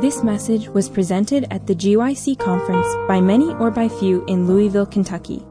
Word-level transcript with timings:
This 0.00 0.24
message 0.24 0.66
was 0.70 0.88
presented 0.88 1.46
at 1.50 1.66
the 1.66 1.74
GYC 1.74 2.38
conference 2.38 2.86
by 3.06 3.20
many 3.20 3.52
or 3.56 3.70
by 3.70 3.86
few 3.86 4.24
in 4.24 4.46
Louisville, 4.46 4.86
Kentucky. 4.86 5.44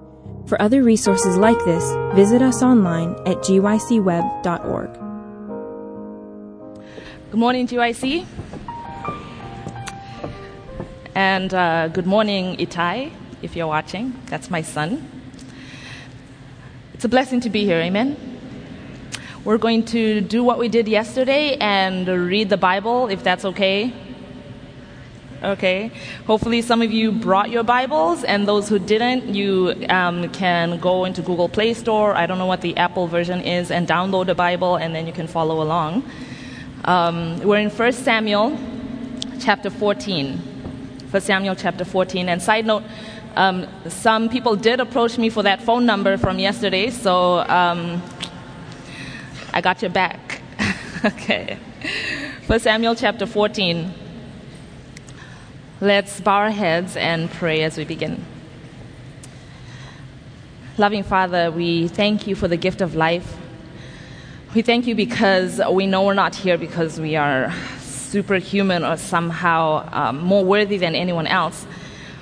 For 0.47 0.60
other 0.60 0.81
resources 0.81 1.38
like 1.38 1.63
this, 1.65 1.83
visit 2.15 2.41
us 2.41 2.63
online 2.63 3.12
at 3.27 3.38
gycweb.org. 3.46 4.93
Good 7.29 7.39
morning, 7.39 7.67
GYC. 7.67 8.26
And 11.13 11.54
uh, 11.54 11.90
good 11.90 12.08
morning, 12.08 12.58
Itai, 12.58 13.12
if 13.44 13.56
you're 13.56 13.68
watching. 13.68 14.20
That's 14.31 14.50
my 14.50 14.63
son. 14.63 15.08
It's 16.95 17.05
a 17.05 17.09
blessing 17.09 17.40
to 17.41 17.52
be 17.52 17.66
here, 17.66 17.77
amen? 17.81 18.18
We're 19.45 19.59
going 19.59 19.86
to 19.94 20.22
do 20.22 20.44
what 20.44 20.58
we 20.58 20.70
did 20.70 20.88
yesterday 20.88 21.55
and 21.58 22.08
read 22.08 22.50
the 22.50 22.58
Bible, 22.58 23.09
if 23.09 23.23
that's 23.23 23.45
okay. 23.45 23.93
Okay. 25.41 25.89
Hopefully, 26.27 26.61
some 26.61 26.81
of 26.81 26.91
you 26.91 27.13
brought 27.13 27.49
your 27.49 27.63
Bibles, 27.63 28.25
and 28.25 28.45
those 28.45 28.67
who 28.67 28.77
didn't, 28.77 29.34
you 29.34 29.73
um, 29.88 30.29
can 30.31 30.79
go 30.79 31.05
into 31.05 31.21
Google 31.21 31.48
Play 31.48 31.73
Store. 31.73 32.13
I 32.13 32.25
don't 32.25 32.38
know 32.38 32.45
what 32.45 32.59
the 32.59 32.75
Apple 32.75 33.07
version 33.07 33.39
is, 33.41 33.71
and 33.71 33.88
download 33.88 34.25
the 34.25 34.35
Bible, 34.35 34.75
and 34.75 34.93
then 34.93 35.07
you 35.07 35.13
can 35.13 35.27
follow 35.27 35.62
along. 35.62 36.03
Um, 36.84 37.39
we're 37.39 37.59
in 37.59 37.70
1 37.70 37.93
Samuel 37.93 38.57
chapter 39.39 39.70
14. 39.70 40.38
1 41.09 41.21
Samuel 41.21 41.55
chapter 41.55 41.85
14. 41.85 42.27
And 42.27 42.41
side 42.41 42.65
note, 42.65 42.84
um, 43.37 43.65
some 43.87 44.27
people 44.27 44.57
did 44.57 44.81
approach 44.81 45.17
me 45.17 45.29
for 45.29 45.43
that 45.43 45.62
phone 45.62 45.85
number 45.85 46.17
from 46.17 46.37
yesterday, 46.37 46.90
so 46.90 47.40
um, 47.48 48.01
I 49.53 49.62
got 49.62 49.81
your 49.81 49.91
back. 49.91 50.41
okay. 51.05 51.57
1 52.48 52.59
Samuel 52.59 52.95
chapter 52.95 53.26
14. 53.26 53.93
Let's 55.81 56.20
bow 56.20 56.40
our 56.40 56.51
heads 56.51 56.98
and 56.98 57.31
pray 57.31 57.63
as 57.63 57.77
we 57.77 57.85
begin. 57.85 58.26
Loving 60.77 61.04
Father, 61.04 61.51
we 61.51 61.87
thank 61.87 62.27
you 62.27 62.35
for 62.35 62.49
the 62.49 62.57
gift 62.57 62.81
of 62.81 62.95
life. 62.95 63.37
We 64.54 64.62
thank 64.62 64.88
you 64.88 64.95
because 64.95 65.62
we 65.72 65.88
know 65.88 66.06
we're 66.06 66.16
not 66.16 66.36
here 66.36 66.58
because 66.58 67.00
we 67.00 67.16
are 67.16 67.54
superhuman 67.80 68.84
or 68.84 68.98
somehow 68.98 69.88
um, 69.94 70.20
more 70.20 70.44
worthy 70.44 70.78
than 70.78 70.95
anyone 70.95 71.28
else. 71.28 71.66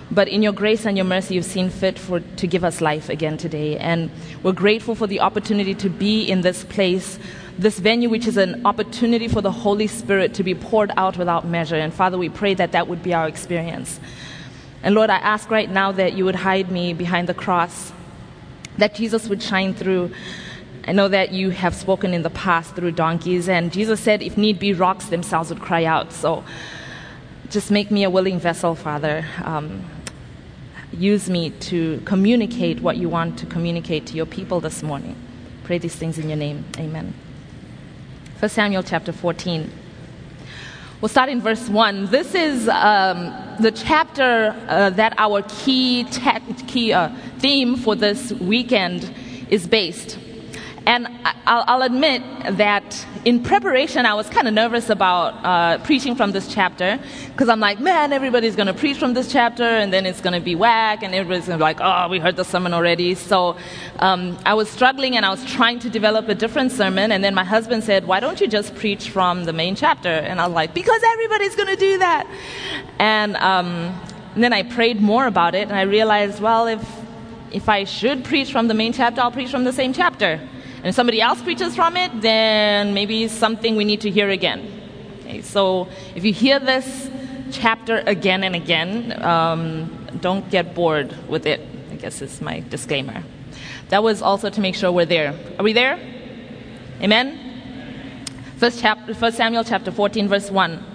But 0.10 0.28
in 0.28 0.42
your 0.42 0.54
grace 0.54 0.86
and 0.86 0.98
your 0.98 1.06
mercy, 1.06 1.36
you've 1.36 1.46
seen 1.46 1.70
fit 1.70 2.00
for, 2.00 2.20
to 2.22 2.48
give 2.48 2.64
us 2.64 2.80
life 2.80 3.10
again 3.10 3.38
today. 3.38 3.78
And 3.78 4.10
we're 4.42 4.54
grateful 4.54 4.96
for 4.96 5.08
the 5.08 5.20
opportunity 5.20 5.76
to 5.76 5.90
be 5.90 6.24
in 6.24 6.42
this 6.42 6.64
place 6.64 7.20
this 7.58 7.80
venue, 7.80 8.10
which 8.10 8.28
is 8.28 8.38
an 8.38 8.66
opportunity 8.66 9.28
for 9.28 9.42
the 9.42 9.52
Holy 9.52 9.88
Spirit 9.88 10.34
to 10.36 10.44
be 10.44 10.54
poured 10.54 10.92
out 10.96 11.18
without 11.18 11.48
measure. 11.48 11.76
And 11.76 11.94
Father, 11.94 12.18
we 12.18 12.30
pray 12.30 12.54
that 12.54 12.72
that 12.74 12.88
would 12.88 13.02
be 13.02 13.14
our 13.14 13.28
experience. 13.28 14.00
And 14.84 14.94
Lord, 14.94 15.10
I 15.10 15.18
ask 15.18 15.50
right 15.50 15.70
now 15.70 15.92
that 15.94 16.14
you 16.14 16.24
would 16.26 16.36
hide 16.36 16.72
me 16.72 16.94
behind 16.94 17.28
the 17.28 17.34
cross, 17.34 17.92
that 18.78 18.94
Jesus 18.94 19.28
would 19.28 19.42
shine 19.42 19.74
through. 19.74 20.12
I 20.88 20.92
know 20.92 21.08
that 21.08 21.32
you 21.32 21.50
have 21.50 21.74
spoken 21.76 22.14
in 22.14 22.22
the 22.22 22.30
past 22.30 22.76
through 22.76 22.92
donkeys, 22.92 23.50
and 23.50 23.74
Jesus 23.74 24.00
said, 24.00 24.22
if 24.22 24.38
need 24.38 24.60
be, 24.60 24.74
rocks 24.74 25.08
themselves 25.08 25.50
would 25.50 25.60
cry 25.60 25.84
out. 25.84 26.14
So 26.14 26.44
just 27.50 27.72
make 27.72 27.90
me 27.90 28.04
a 28.04 28.10
willing 28.10 28.40
vessel, 28.40 28.76
Father. 28.76 29.26
Um, 29.44 29.84
use 30.92 31.30
me 31.30 31.50
to 31.50 32.02
communicate 32.06 32.82
what 32.82 32.98
you 32.98 33.10
want 33.10 33.40
to 33.40 33.46
communicate 33.46 34.06
to 34.08 34.14
your 34.14 34.26
people 34.26 34.60
this 34.60 34.82
morning. 34.84 35.16
Pray 35.64 35.78
these 35.78 35.96
things 35.96 36.18
in 36.18 36.30
your 36.30 36.38
name. 36.38 36.64
Amen. 36.78 37.14
1 38.40 38.50
Samuel 38.50 38.84
chapter 38.84 39.12
14. 39.12 39.70
We'll 41.02 41.10
start 41.10 41.30
in 41.30 41.42
verse 41.42 41.70
1. 41.70 42.08
This 42.08 42.34
is 42.34 42.68
um, 42.70 43.34
the 43.60 43.72
chapter 43.72 44.56
uh, 44.68 44.90
that 44.92 45.14
our 45.18 45.44
key, 45.44 46.06
te- 46.06 46.54
key 46.68 46.94
uh, 46.94 47.10
theme 47.40 47.76
for 47.76 47.95
this 47.95 48.32
weekend 48.34 49.14
is 49.50 49.67
based. 49.67 50.17
And 50.87 51.09
I'll, 51.45 51.81
admit 51.81 52.23
that 52.49 53.05
in 53.25 53.43
preparation, 53.43 54.05
I 54.05 54.14
was 54.14 54.30
kind 54.30 54.48
of 54.48 54.53
nervous 54.53 54.89
about 54.89 55.33
uh, 55.43 55.83
preaching 55.83 56.15
from 56.15 56.31
this 56.31 56.48
chapter 56.48 56.98
because 57.27 57.49
I'm 57.49 57.59
like, 57.59 57.81
man, 57.81 58.14
everybody's 58.14 58.55
going 58.55 58.67
to 58.67 58.73
preach 58.73 58.98
from 58.98 59.14
this 59.14 59.30
chapter 59.30 59.65
and 59.65 59.92
then 59.92 60.05
it's 60.05 60.21
going 60.21 60.31
to 60.33 60.39
be 60.39 60.55
whack 60.55 61.03
and 61.03 61.14
everybody's 61.14 61.45
going 61.45 61.59
to 61.59 61.61
be 61.61 61.64
like, 61.64 61.81
oh, 61.81 62.08
we 62.08 62.20
heard 62.20 62.37
the 62.37 62.45
sermon 62.45 62.73
already. 62.73 63.15
So 63.15 63.58
um, 63.99 64.37
I 64.45 64.53
was 64.53 64.70
struggling 64.70 65.17
and 65.17 65.25
I 65.25 65.30
was 65.30 65.43
trying 65.43 65.80
to 65.80 65.89
develop 65.89 66.30
a 66.30 66.36
different 66.36 66.71
sermon. 66.71 67.11
And 67.11 67.21
then 67.21 67.36
my 67.36 67.43
husband 67.43 67.83
said, 67.83 68.08
why 68.08 68.21
don't 68.21 68.39
you 68.39 68.48
just 68.48 68.73
preach 68.73 69.09
from 69.09 69.43
the 69.43 69.52
main 69.52 69.75
chapter? 69.75 70.08
And 70.08 70.39
I 70.39 70.48
was 70.48 70.55
like, 70.55 70.73
because 70.73 71.02
everybody's 71.04 71.58
going 71.58 71.67
to 71.67 71.75
do 71.75 71.98
that. 71.98 72.25
And, 72.98 73.36
um, 73.36 73.67
and 74.36 74.42
then 74.42 74.54
I 74.54 74.64
prayed 74.64 75.02
more 75.02 75.27
about 75.27 75.54
it 75.54 75.67
and 75.67 75.77
I 75.77 75.81
realized, 75.81 76.42
well, 76.42 76.65
if, 76.67 76.89
if 77.52 77.67
I 77.67 77.83
should 77.83 78.23
preach 78.23 78.54
from 78.54 78.69
the 78.69 78.73
main 78.73 78.93
chapter, 78.93 79.19
I'll 79.19 79.31
preach 79.31 79.52
from 79.52 79.65
the 79.65 79.73
same 79.73 79.92
chapter. 79.92 80.39
And 80.87 80.95
somebody 80.95 81.20
else 81.20 81.42
preaches 81.42 81.75
from 81.75 81.98
it, 81.98 82.21
then 82.21 82.93
maybe 82.93 83.27
something 83.27 83.75
we 83.75 83.83
need 83.83 83.99
to 83.99 84.09
hear 84.09 84.30
again. 84.30 84.71
Okay, 85.20 85.42
so 85.42 85.89
if 86.15 86.23
you 86.23 86.31
hear 86.31 86.59
this 86.59 87.09
chapter 87.52 87.98
again 88.08 88.42
and 88.42 88.55
again, 88.55 89.21
um, 89.21 90.08
don't 90.21 90.49
get 90.49 90.73
bored 90.73 91.14
with 91.27 91.45
it. 91.45 91.59
I 91.92 91.95
guess 91.95 92.21
is 92.21 92.39
my 92.39 92.61
disclaimer. 92.70 93.21
That 93.89 94.02
was 94.02 94.21
also 94.21 94.49
to 94.49 94.61
make 94.61 94.75
sure 94.75 94.89
we're 94.89 95.05
there. 95.05 95.37
Are 95.59 95.64
we 95.64 95.73
there? 95.73 95.99
Amen. 97.02 97.37
First, 98.55 98.80
chapter, 98.80 99.14
First 99.14 99.36
Samuel 99.36 99.65
chapter 99.65 99.92
14, 99.92 100.30
verse 100.30 100.49
1. 100.49 100.86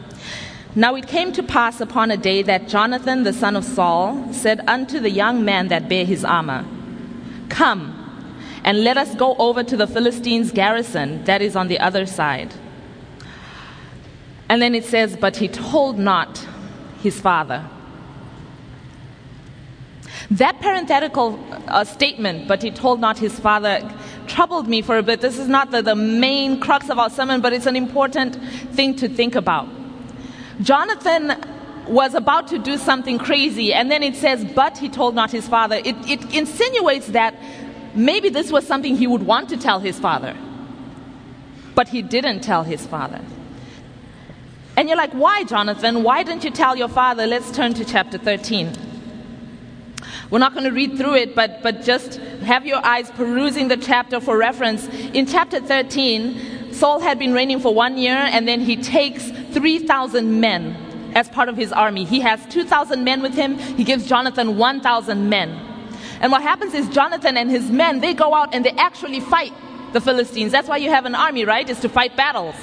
Now 0.75 0.95
it 0.95 1.07
came 1.07 1.33
to 1.33 1.43
pass 1.43 1.83
upon 1.83 2.11
a 2.11 2.17
day 2.17 2.41
that 2.41 2.67
Jonathan 2.67 3.25
the 3.25 3.35
son 3.35 3.57
of 3.57 3.65
Saul 3.67 4.33
said 4.33 4.65
unto 4.67 5.01
the 5.01 5.11
young 5.11 5.45
man 5.45 5.69
that 5.69 5.91
bare 5.91 6.07
his 6.07 6.25
armor, 6.25 6.65
Come 7.51 7.92
and 8.65 8.85
let 8.85 8.97
us 8.97 9.15
go 9.15 9.35
over 9.37 9.63
to 9.63 9.77
the 9.77 9.87
Philistines' 9.87 10.53
garrison 10.53 11.25
that 11.25 11.43
is 11.43 11.57
on 11.57 11.69
the 11.69 11.79
other 11.81 12.07
side. 12.07 12.55
And 14.49 14.61
then 14.61 14.75
it 14.75 14.85
says, 14.85 15.17
But 15.17 15.37
he 15.37 15.49
told 15.49 15.99
not 15.99 16.47
his 17.03 17.21
father. 17.21 17.65
That 20.31 20.61
parenthetical 20.61 21.39
uh, 21.67 21.85
statement, 21.85 22.49
but 22.49 22.63
he 22.63 22.71
told 22.71 23.01
not 23.01 23.19
his 23.19 23.39
father, 23.39 23.81
troubled 24.27 24.69
me 24.69 24.81
for 24.81 24.97
a 24.97 25.03
bit. 25.03 25.21
This 25.21 25.39
is 25.39 25.49
not 25.49 25.71
the, 25.71 25.83
the 25.83 25.97
main 25.97 26.61
crux 26.61 26.89
of 26.89 26.99
our 26.99 27.11
sermon, 27.11 27.41
but 27.41 27.53
it's 27.53 27.67
an 27.67 27.77
important 27.77 28.37
thing 28.73 28.95
to 28.97 29.09
think 29.09 29.35
about. 29.35 29.69
Jonathan 30.61 31.35
was 31.87 32.15
about 32.15 32.49
to 32.49 32.59
do 32.59 32.79
something 32.79 33.19
crazy, 33.19 33.75
and 33.75 33.91
then 33.91 34.03
it 34.03 34.15
says, 34.15 34.45
but 34.55 34.79
he 34.79 34.89
told 34.89 35.15
not 35.15 35.31
his 35.31 35.49
father. 35.49 35.77
It, 35.77 35.97
it 36.09 36.35
insinuates 36.35 37.09
that 37.09 37.35
maybe 37.95 38.29
this 38.29 38.51
was 38.51 38.67
something 38.67 38.97
he 38.97 39.07
would 39.07 39.25
want 39.25 39.49
to 39.51 39.57
tell 39.57 39.81
his 39.81 39.99
father, 39.99 40.37
but 41.75 41.89
he 41.89 42.03
didn't 42.03 42.41
tell 42.41 42.63
his 42.63 42.87
father. 42.87 43.21
And 44.77 44.89
you're 44.89 44.97
like, 44.97 45.13
why, 45.13 45.45
Jonathan? 45.45 46.03
Why 46.03 46.23
didn't 46.23 46.45
you 46.45 46.51
tell 46.51 46.77
your 46.77 46.89
father? 46.89 47.27
Let's 47.27 47.51
turn 47.51 47.75
to 47.75 47.85
chapter 47.85 48.17
13. 48.17 48.73
We're 50.31 50.39
not 50.39 50.55
going 50.55 50.65
to 50.65 50.71
read 50.71 50.97
through 50.97 51.17
it, 51.17 51.35
but, 51.35 51.63
but 51.63 51.83
just 51.83 52.15
have 52.43 52.65
your 52.65 52.85
eyes 52.85 53.11
perusing 53.11 53.69
the 53.69 53.77
chapter 53.77 54.19
for 54.19 54.37
reference. 54.37 54.89
In 55.13 55.27
chapter 55.27 55.61
13, 55.61 56.73
Saul 56.73 57.01
had 57.01 57.19
been 57.19 57.35
reigning 57.35 57.61
for 57.61 57.75
one 57.75 57.99
year, 57.99 58.17
and 58.17 58.49
then 58.49 58.61
he 58.61 58.77
takes 58.77 59.31
3,000 59.53 60.41
men 60.41 60.75
as 61.15 61.29
part 61.29 61.51
of 61.51 61.57
his 61.59 61.71
army. 61.71 62.05
He 62.05 62.21
has 62.21 62.45
2,000 62.47 63.05
men 63.05 63.21
with 63.21 63.35
him, 63.35 63.59
he 63.59 63.85
gives 63.85 64.07
Jonathan 64.07 64.57
1,000 64.57 65.29
men. 65.29 65.72
And 66.23 66.31
what 66.31 66.41
happens 66.43 66.73
is 66.73 66.89
Jonathan 66.89 67.37
and 67.37 67.51
his 67.51 67.69
men, 67.71 68.01
they 68.01 68.15
go 68.15 68.33
out 68.33 68.55
and 68.55 68.65
they 68.65 68.71
actually 68.71 69.21
fight 69.21 69.53
the 69.93 70.01
Philistines. 70.01 70.53
That's 70.53 70.69
why 70.69 70.77
you 70.77 70.89
have 70.89 71.05
an 71.05 71.17
army, 71.17 71.45
right? 71.45 71.69
Is 71.69 71.81
to 71.81 71.89
fight 71.89 72.17
battles. 72.17 72.55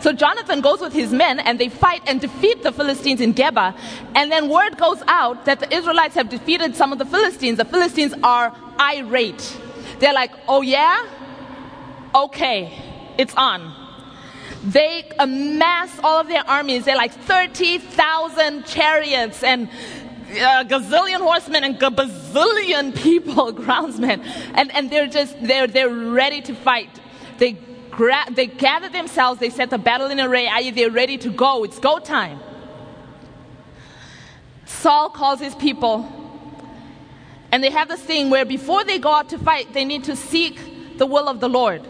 So 0.00 0.12
Jonathan 0.12 0.60
goes 0.60 0.80
with 0.80 0.92
his 0.92 1.12
men 1.12 1.38
and 1.38 1.58
they 1.58 1.68
fight 1.68 2.02
and 2.06 2.20
defeat 2.20 2.62
the 2.62 2.72
Philistines 2.72 3.20
in 3.20 3.32
Geba. 3.32 3.78
And 4.14 4.30
then 4.30 4.48
word 4.48 4.76
goes 4.76 5.02
out 5.06 5.44
that 5.46 5.60
the 5.60 5.72
Israelites 5.72 6.16
have 6.16 6.28
defeated 6.28 6.76
some 6.76 6.92
of 6.92 6.98
the 6.98 7.06
Philistines. 7.06 7.58
The 7.58 7.64
Philistines 7.64 8.12
are 8.22 8.54
irate. 8.78 9.56
They're 10.00 10.12
like, 10.12 10.32
oh 10.48 10.62
yeah? 10.62 11.06
Okay, 12.14 12.76
it's 13.18 13.34
on. 13.36 13.72
They 14.64 15.08
amass 15.18 15.96
all 16.02 16.20
of 16.20 16.28
their 16.28 16.48
armies. 16.48 16.84
They're 16.86 16.96
like 16.96 17.12
30,000 17.12 18.66
chariots 18.66 19.42
and 19.44 19.68
a 20.36 20.64
gazillion 20.64 21.20
horsemen 21.20 21.64
and 21.64 21.82
a 21.82 21.90
bazillion 21.90 22.94
people, 22.94 23.52
groundsmen, 23.52 24.24
and, 24.54 24.74
and 24.74 24.90
they're 24.90 25.06
just 25.06 25.36
they're 25.42 25.66
they're 25.66 25.90
ready 25.90 26.40
to 26.42 26.54
fight. 26.54 26.90
They 27.38 27.52
gra- 27.90 28.30
they 28.30 28.46
gather 28.46 28.88
themselves. 28.88 29.40
They 29.40 29.50
set 29.50 29.70
the 29.70 29.78
battle 29.78 30.10
in 30.10 30.20
array. 30.20 30.70
They're 30.70 30.90
ready 30.90 31.18
to 31.18 31.30
go. 31.30 31.64
It's 31.64 31.78
go 31.78 31.98
time. 31.98 32.40
Saul 34.64 35.10
calls 35.10 35.40
his 35.40 35.54
people, 35.54 36.10
and 37.50 37.62
they 37.62 37.70
have 37.70 37.88
this 37.88 38.02
thing 38.02 38.30
where 38.30 38.44
before 38.44 38.84
they 38.84 38.98
go 38.98 39.12
out 39.12 39.30
to 39.30 39.38
fight, 39.38 39.72
they 39.72 39.84
need 39.84 40.04
to 40.04 40.16
seek 40.16 40.98
the 40.98 41.06
will 41.06 41.28
of 41.28 41.40
the 41.40 41.48
Lord. 41.48 41.82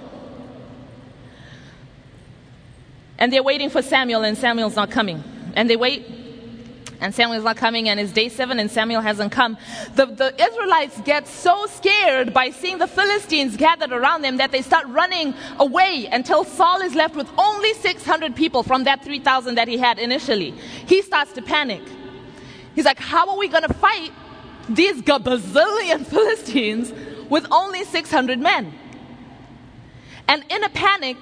And 3.18 3.32
they're 3.32 3.42
waiting 3.42 3.70
for 3.70 3.82
Samuel, 3.82 4.24
and 4.24 4.36
Samuel's 4.36 4.76
not 4.76 4.90
coming. 4.90 5.24
And 5.54 5.70
they 5.70 5.76
wait 5.76 6.25
and 7.00 7.14
Samuel's 7.14 7.44
not 7.44 7.56
coming, 7.56 7.88
and 7.88 8.00
it's 8.00 8.12
day 8.12 8.28
seven, 8.28 8.58
and 8.58 8.70
Samuel 8.70 9.00
hasn't 9.00 9.32
come. 9.32 9.56
The, 9.94 10.06
the 10.06 10.34
Israelites 10.42 11.00
get 11.02 11.26
so 11.28 11.66
scared 11.66 12.32
by 12.32 12.50
seeing 12.50 12.78
the 12.78 12.86
Philistines 12.86 13.56
gathered 13.56 13.92
around 13.92 14.22
them 14.22 14.38
that 14.38 14.52
they 14.52 14.62
start 14.62 14.86
running 14.88 15.34
away 15.58 16.08
until 16.10 16.44
Saul 16.44 16.80
is 16.80 16.94
left 16.94 17.14
with 17.16 17.28
only 17.38 17.74
600 17.74 18.34
people 18.34 18.62
from 18.62 18.84
that 18.84 19.04
3,000 19.04 19.56
that 19.56 19.68
he 19.68 19.78
had 19.78 19.98
initially. 19.98 20.52
He 20.86 21.02
starts 21.02 21.32
to 21.32 21.42
panic. 21.42 21.82
He's 22.74 22.84
like, 22.84 22.98
How 22.98 23.30
are 23.30 23.38
we 23.38 23.48
going 23.48 23.64
to 23.64 23.74
fight 23.74 24.12
these 24.68 25.02
gazillion 25.02 26.06
Philistines 26.06 26.92
with 27.28 27.46
only 27.50 27.84
600 27.84 28.38
men? 28.38 28.72
And 30.28 30.44
in 30.50 30.64
a 30.64 30.68
panic, 30.68 31.16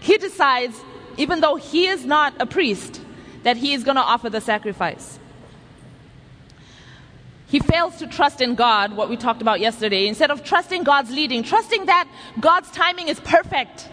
he 0.00 0.16
decides, 0.16 0.80
even 1.16 1.40
though 1.40 1.56
he 1.56 1.86
is 1.86 2.04
not 2.04 2.34
a 2.40 2.46
priest, 2.46 3.00
that 3.42 3.56
he 3.56 3.72
is 3.72 3.84
going 3.84 3.96
to 3.96 4.02
offer 4.02 4.30
the 4.30 4.40
sacrifice. 4.40 5.18
He 7.46 7.58
fails 7.58 7.96
to 7.96 8.06
trust 8.06 8.40
in 8.40 8.54
God, 8.54 8.96
what 8.96 9.08
we 9.08 9.16
talked 9.16 9.42
about 9.42 9.58
yesterday. 9.58 10.06
Instead 10.06 10.30
of 10.30 10.44
trusting 10.44 10.84
God's 10.84 11.10
leading, 11.10 11.42
trusting 11.42 11.86
that 11.86 12.08
God's 12.38 12.70
timing 12.70 13.08
is 13.08 13.18
perfect. 13.18 13.88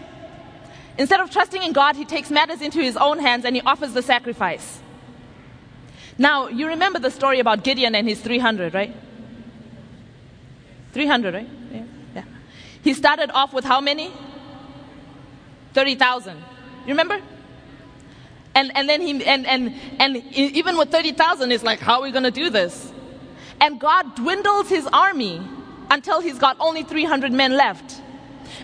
Instead 0.96 1.20
of 1.20 1.30
trusting 1.30 1.62
in 1.62 1.72
God, 1.72 1.96
he 1.96 2.04
takes 2.04 2.30
matters 2.30 2.60
into 2.60 2.80
his 2.80 2.96
own 2.96 3.18
hands 3.18 3.44
and 3.44 3.56
he 3.56 3.62
offers 3.62 3.94
the 3.94 4.02
sacrifice. 4.02 4.80
Now, 6.18 6.48
you 6.48 6.68
remember 6.68 6.98
the 6.98 7.10
story 7.10 7.40
about 7.40 7.64
Gideon 7.64 7.94
and 7.94 8.08
his 8.08 8.20
300, 8.20 8.74
right? 8.74 8.94
300, 10.92 11.34
right? 11.34 11.48
Yeah. 11.72 11.82
yeah. 12.14 12.24
He 12.82 12.94
started 12.94 13.30
off 13.32 13.52
with 13.52 13.64
how 13.64 13.80
many? 13.80 14.12
30,000. 15.74 16.36
You 16.36 16.44
remember? 16.88 17.20
And, 18.58 18.76
and 18.76 18.88
then 18.88 19.00
he, 19.00 19.24
and, 19.24 19.46
and, 19.46 19.72
and 20.00 20.16
even 20.34 20.76
with 20.76 20.90
30,000, 20.90 21.52
it's 21.52 21.62
like, 21.62 21.78
how 21.78 21.98
are 21.98 22.02
we 22.02 22.10
going 22.10 22.24
to 22.24 22.32
do 22.32 22.50
this? 22.50 22.92
And 23.60 23.78
God 23.78 24.16
dwindles 24.16 24.68
his 24.68 24.84
army 24.92 25.40
until 25.92 26.20
he's 26.20 26.40
got 26.40 26.56
only 26.58 26.82
300 26.82 27.30
men 27.30 27.52
left. 27.52 28.02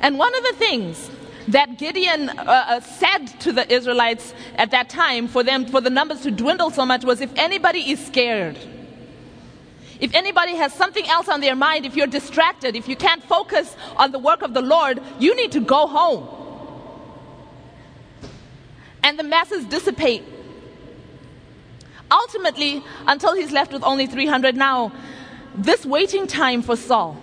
And 0.00 0.18
one 0.18 0.34
of 0.34 0.42
the 0.42 0.54
things 0.54 1.08
that 1.46 1.78
Gideon 1.78 2.28
uh, 2.28 2.42
uh, 2.42 2.80
said 2.80 3.26
to 3.42 3.52
the 3.52 3.72
Israelites 3.72 4.34
at 4.56 4.72
that 4.72 4.88
time 4.88 5.28
for 5.28 5.44
them, 5.44 5.64
for 5.64 5.80
the 5.80 5.90
numbers 5.90 6.22
to 6.22 6.32
dwindle 6.32 6.70
so 6.70 6.84
much, 6.84 7.04
was 7.04 7.20
if 7.20 7.30
anybody 7.36 7.92
is 7.92 8.04
scared, 8.04 8.58
if 10.00 10.12
anybody 10.12 10.56
has 10.56 10.72
something 10.72 11.06
else 11.06 11.28
on 11.28 11.40
their 11.40 11.54
mind, 11.54 11.86
if 11.86 11.94
you're 11.94 12.08
distracted, 12.08 12.74
if 12.74 12.88
you 12.88 12.96
can't 12.96 13.22
focus 13.22 13.76
on 13.96 14.10
the 14.10 14.18
work 14.18 14.42
of 14.42 14.54
the 14.54 14.62
Lord, 14.62 15.00
you 15.20 15.36
need 15.36 15.52
to 15.52 15.60
go 15.60 15.86
home 15.86 16.43
and 19.04 19.16
the 19.18 19.22
masses 19.22 19.64
dissipate. 19.66 20.24
Ultimately, 22.10 22.82
until 23.06 23.34
he's 23.34 23.52
left 23.52 23.72
with 23.72 23.84
only 23.84 24.06
300 24.06 24.56
now, 24.56 24.92
this 25.54 25.84
waiting 25.84 26.26
time 26.26 26.62
for 26.62 26.74
Saul, 26.74 27.22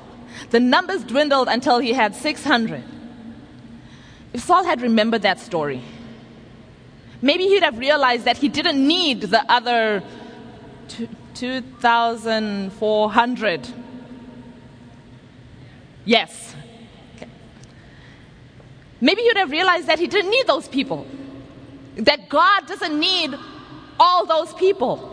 the 0.52 0.60
numbers 0.60 1.04
dwindled 1.04 1.48
until 1.50 1.80
he 1.80 1.94
had 1.94 2.14
600. 2.16 2.84
If 4.34 4.42
Saul 4.42 4.64
had 4.64 4.82
remembered 4.82 5.24
that 5.24 5.40
story, 5.40 5.82
maybe 7.22 7.46
he'd 7.46 7.64
have 7.64 7.80
realized 7.80 8.26
that 8.26 8.38
he 8.38 8.48
didn't 8.48 8.88
need 8.88 9.22
the 9.22 9.44
other 9.52 10.04
2,400. 11.34 13.68
Yes. 16.06 16.56
Maybe 19.00 19.22
he'd 19.24 19.38
have 19.38 19.50
realized 19.50 19.88
that 19.88 19.98
he 19.98 20.06
didn't 20.08 20.30
need 20.30 20.46
those 20.46 20.68
people. 20.68 21.08
That 21.98 22.30
God 22.30 22.68
doesn't 22.68 23.00
need 23.00 23.36
all 24.00 24.26
those 24.26 24.54
people. 24.54 25.08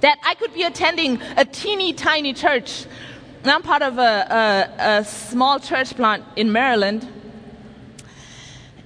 That 0.00 0.18
I 0.24 0.34
could 0.34 0.52
be 0.54 0.62
attending 0.62 1.20
a 1.36 1.44
teeny 1.44 1.92
tiny 1.92 2.32
church. 2.32 2.86
And 3.42 3.50
I'm 3.50 3.62
part 3.62 3.82
of 3.82 3.98
a, 3.98 4.02
a, 4.80 4.98
a 4.98 5.04
small 5.04 5.60
church 5.60 5.94
plant 5.94 6.24
in 6.36 6.52
Maryland. 6.52 7.06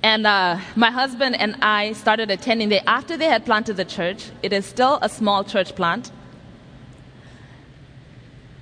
And 0.03 0.27
uh, 0.27 0.61
my 0.77 0.91
husband 0.91 1.37
and 1.37 1.57
I 1.63 1.93
started 1.93 2.31
attending 2.31 2.69
there 2.69 2.83
after 2.87 3.17
they 3.17 3.27
had 3.27 3.45
planted 3.45 3.77
the 3.77 3.85
church. 3.85 4.31
It 4.43 4.53
is 4.53 4.65
still 4.65 4.99
a 5.03 5.09
small 5.09 5.43
church 5.45 5.75
plant. 5.75 6.11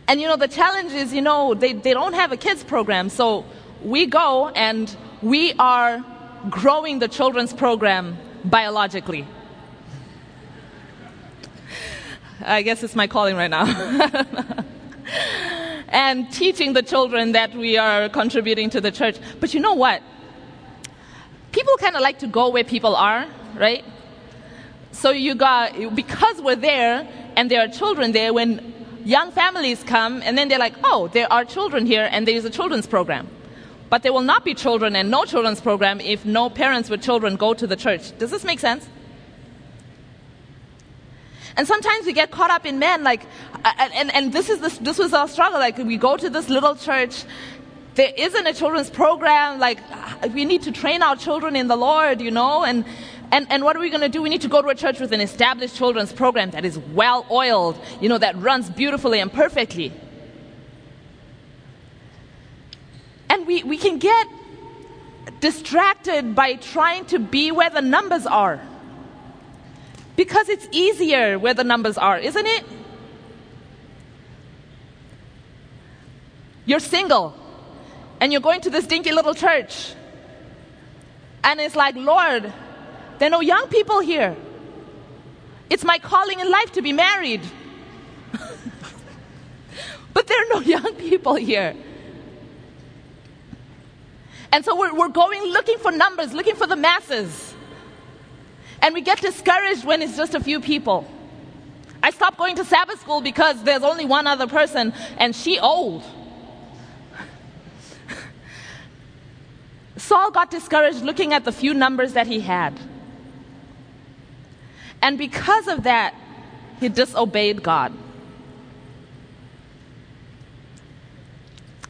And 0.06 0.20
you 0.20 0.28
know, 0.28 0.36
the 0.36 0.48
challenge 0.48 0.92
is, 0.92 1.12
you 1.12 1.22
know, 1.22 1.54
they, 1.54 1.72
they 1.72 1.94
don't 1.94 2.14
have 2.14 2.30
a 2.32 2.36
kids 2.36 2.62
program. 2.62 3.08
So 3.08 3.44
we 3.82 4.06
go 4.06 4.48
and 4.50 4.94
we 5.22 5.54
are 5.58 6.04
growing 6.50 6.98
the 6.98 7.08
children's 7.08 7.52
program 7.52 8.16
biologically. 8.44 9.26
I 12.44 12.62
guess 12.62 12.82
it's 12.82 12.94
my 12.94 13.06
calling 13.06 13.36
right 13.36 13.50
now. 13.50 13.64
and 15.88 16.30
teaching 16.32 16.72
the 16.72 16.82
children 16.82 17.32
that 17.32 17.54
we 17.54 17.78
are 17.78 18.08
contributing 18.08 18.70
to 18.70 18.80
the 18.80 18.90
church. 18.90 19.16
But 19.40 19.54
you 19.54 19.60
know 19.60 19.74
what? 19.74 20.02
People 21.52 21.76
kind 21.76 21.94
of 21.96 22.02
like 22.02 22.18
to 22.18 22.26
go 22.26 22.50
where 22.50 22.64
people 22.64 22.96
are, 22.96 23.26
right? 23.54 23.84
So 24.92 25.10
you 25.10 25.34
got, 25.34 25.94
because 25.94 26.40
we're 26.42 26.56
there 26.56 27.08
and 27.36 27.50
there 27.50 27.64
are 27.64 27.68
children 27.68 28.12
there, 28.12 28.32
when 28.32 28.74
young 29.04 29.30
families 29.30 29.82
come 29.84 30.22
and 30.22 30.36
then 30.36 30.48
they're 30.48 30.58
like, 30.58 30.74
oh, 30.82 31.08
there 31.08 31.32
are 31.32 31.44
children 31.44 31.86
here 31.86 32.08
and 32.10 32.26
there's 32.26 32.44
a 32.44 32.50
children's 32.50 32.86
program. 32.86 33.28
But 33.90 34.02
there 34.02 34.12
will 34.12 34.22
not 34.22 34.44
be 34.44 34.54
children 34.54 34.96
and 34.96 35.10
no 35.10 35.24
children's 35.24 35.60
program 35.60 36.00
if 36.00 36.24
no 36.24 36.50
parents 36.50 36.90
with 36.90 37.02
children 37.02 37.36
go 37.36 37.54
to 37.54 37.66
the 37.66 37.76
church. 37.76 38.16
Does 38.18 38.30
this 38.30 38.44
make 38.44 38.60
sense? 38.60 38.88
And 41.56 41.68
sometimes 41.68 42.06
we 42.06 42.12
get 42.12 42.30
caught 42.30 42.50
up 42.50 42.66
in 42.66 42.78
men, 42.78 43.04
like, 43.04 43.22
and, 43.64 44.12
and 44.12 44.32
this, 44.32 44.50
is 44.50 44.58
this, 44.58 44.78
this 44.78 44.98
was 44.98 45.12
our 45.12 45.28
struggle. 45.28 45.60
Like, 45.60 45.78
we 45.78 45.96
go 45.96 46.16
to 46.16 46.28
this 46.28 46.48
little 46.48 46.74
church, 46.74 47.24
there 47.94 48.12
isn't 48.16 48.46
a 48.46 48.52
children's 48.52 48.90
program, 48.90 49.60
like, 49.60 49.78
we 50.34 50.44
need 50.44 50.62
to 50.62 50.72
train 50.72 51.02
our 51.02 51.14
children 51.14 51.54
in 51.54 51.68
the 51.68 51.76
Lord, 51.76 52.20
you 52.20 52.32
know, 52.32 52.64
and, 52.64 52.84
and, 53.30 53.46
and 53.50 53.62
what 53.62 53.76
are 53.76 53.80
we 53.80 53.88
going 53.88 54.00
to 54.00 54.08
do? 54.08 54.20
We 54.20 54.30
need 54.30 54.40
to 54.42 54.48
go 54.48 54.62
to 54.62 54.68
a 54.68 54.74
church 54.74 54.98
with 54.98 55.12
an 55.12 55.20
established 55.20 55.76
children's 55.76 56.12
program 56.12 56.50
that 56.50 56.64
is 56.64 56.76
well 56.76 57.24
oiled, 57.30 57.78
you 58.00 58.08
know, 58.08 58.18
that 58.18 58.36
runs 58.38 58.68
beautifully 58.68 59.20
and 59.20 59.32
perfectly. 59.32 59.92
And 63.34 63.48
we, 63.48 63.64
we 63.64 63.76
can 63.76 63.98
get 63.98 64.28
distracted 65.40 66.36
by 66.36 66.54
trying 66.54 67.04
to 67.06 67.18
be 67.18 67.50
where 67.50 67.68
the 67.68 67.82
numbers 67.82 68.26
are. 68.26 68.60
Because 70.14 70.48
it's 70.48 70.68
easier 70.70 71.36
where 71.36 71.52
the 71.52 71.64
numbers 71.64 71.98
are, 71.98 72.16
isn't 72.16 72.46
it? 72.46 72.64
You're 76.64 76.78
single 76.78 77.34
and 78.20 78.30
you're 78.32 78.40
going 78.40 78.60
to 78.60 78.70
this 78.70 78.86
dinky 78.86 79.10
little 79.10 79.34
church. 79.34 79.94
And 81.42 81.58
it's 81.58 81.74
like, 81.74 81.96
Lord, 81.96 82.52
there 83.18 83.26
are 83.26 83.30
no 83.30 83.40
young 83.40 83.66
people 83.66 83.98
here. 83.98 84.36
It's 85.68 85.82
my 85.82 85.98
calling 85.98 86.38
in 86.38 86.48
life 86.48 86.70
to 86.74 86.82
be 86.82 86.92
married. 86.92 87.42
but 90.14 90.28
there 90.28 90.40
are 90.40 90.54
no 90.54 90.60
young 90.76 90.94
people 90.94 91.34
here. 91.34 91.74
And 94.54 94.64
so 94.64 94.76
we're, 94.76 94.94
we're 94.94 95.08
going 95.08 95.42
looking 95.50 95.78
for 95.78 95.90
numbers, 95.90 96.32
looking 96.32 96.54
for 96.54 96.68
the 96.68 96.76
masses. 96.76 97.52
And 98.80 98.94
we 98.94 99.00
get 99.00 99.20
discouraged 99.20 99.84
when 99.84 100.00
it's 100.00 100.16
just 100.16 100.36
a 100.36 100.38
few 100.38 100.60
people. 100.60 101.10
I 102.00 102.12
stopped 102.12 102.38
going 102.38 102.54
to 102.54 102.64
Sabbath 102.64 103.00
school 103.00 103.20
because 103.20 103.60
there's 103.64 103.82
only 103.82 104.04
one 104.04 104.28
other 104.28 104.46
person 104.46 104.94
and 105.18 105.34
she 105.34 105.58
old. 105.58 106.04
Saul 109.96 110.30
got 110.30 110.52
discouraged 110.52 111.02
looking 111.02 111.32
at 111.32 111.44
the 111.44 111.50
few 111.50 111.74
numbers 111.74 112.12
that 112.12 112.28
he 112.28 112.38
had. 112.38 112.78
And 115.02 115.18
because 115.18 115.66
of 115.66 115.82
that, 115.82 116.14
he 116.78 116.88
disobeyed 116.88 117.60
God. 117.60 117.92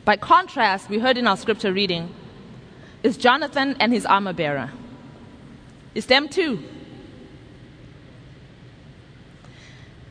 By 0.06 0.16
contrast, 0.16 0.88
we 0.88 0.99
heard 0.99 1.18
in 1.18 1.26
our 1.26 1.37
scripture 1.37 1.71
reading 1.71 2.09
is 3.04 3.18
Jonathan 3.18 3.76
and 3.78 3.92
his 3.92 4.04
armor 4.06 4.32
bearer. 4.32 4.73
It's 5.94 6.06
them 6.06 6.28
too. 6.28 6.61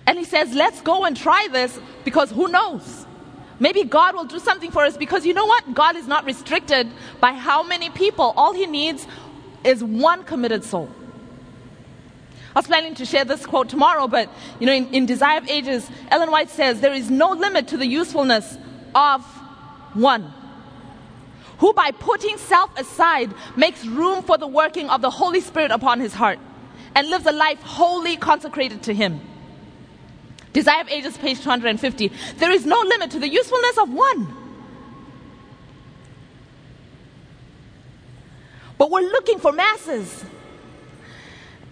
And 0.05 0.17
he 0.17 0.23
says, 0.23 0.53
Let's 0.53 0.79
go 0.81 1.03
and 1.03 1.17
try 1.17 1.47
this 1.51 1.77
because 2.05 2.31
who 2.31 2.47
knows? 2.47 3.05
Maybe 3.59 3.83
God 3.83 4.15
will 4.15 4.25
do 4.25 4.39
something 4.39 4.71
for 4.71 4.85
us 4.85 4.95
because 4.95 5.25
you 5.25 5.33
know 5.33 5.45
what? 5.45 5.73
God 5.73 5.95
is 5.95 6.07
not 6.07 6.25
restricted 6.25 6.87
by 7.19 7.33
how 7.33 7.63
many 7.63 7.89
people. 7.89 8.33
All 8.37 8.53
he 8.53 8.67
needs 8.67 9.07
is 9.63 9.83
one 9.83 10.23
committed 10.23 10.63
soul. 10.63 10.89
I 12.55 12.59
was 12.59 12.67
planning 12.67 12.93
to 12.95 13.05
share 13.05 13.25
this 13.25 13.45
quote 13.45 13.69
tomorrow, 13.69 14.07
but 14.07 14.29
you 14.59 14.67
know, 14.67 14.73
in, 14.73 14.93
in 14.93 15.05
Desire 15.07 15.39
of 15.39 15.49
Ages, 15.49 15.89
Ellen 16.11 16.29
White 16.29 16.51
says, 16.51 16.81
There 16.81 16.93
is 16.93 17.09
no 17.09 17.31
limit 17.31 17.69
to 17.69 17.77
the 17.77 17.87
usefulness 17.87 18.57
of 18.93 19.23
one 19.93 20.31
who 21.63 21.71
by 21.71 21.91
putting 21.91 22.37
self 22.37 22.77
aside 22.77 23.33
makes 23.55 23.85
room 23.85 24.21
for 24.21 24.37
the 24.37 24.45
working 24.45 24.89
of 24.89 25.01
the 25.01 25.09
Holy 25.09 25.39
Spirit 25.39 25.71
upon 25.71 26.01
his 26.01 26.13
heart 26.13 26.37
and 26.93 27.09
lives 27.09 27.25
a 27.25 27.31
life 27.31 27.57
wholly 27.61 28.17
consecrated 28.17 28.83
to 28.83 28.93
him. 28.93 29.21
Desire 30.51 30.81
of 30.81 30.89
Ages, 30.89 31.17
page 31.17 31.39
250. 31.41 32.11
There 32.35 32.51
is 32.51 32.65
no 32.65 32.77
limit 32.81 33.11
to 33.11 33.19
the 33.19 33.29
usefulness 33.29 33.77
of 33.77 33.93
one. 33.93 34.35
But 38.77 38.91
we're 38.91 39.09
looking 39.09 39.39
for 39.39 39.53
masses. 39.53 40.25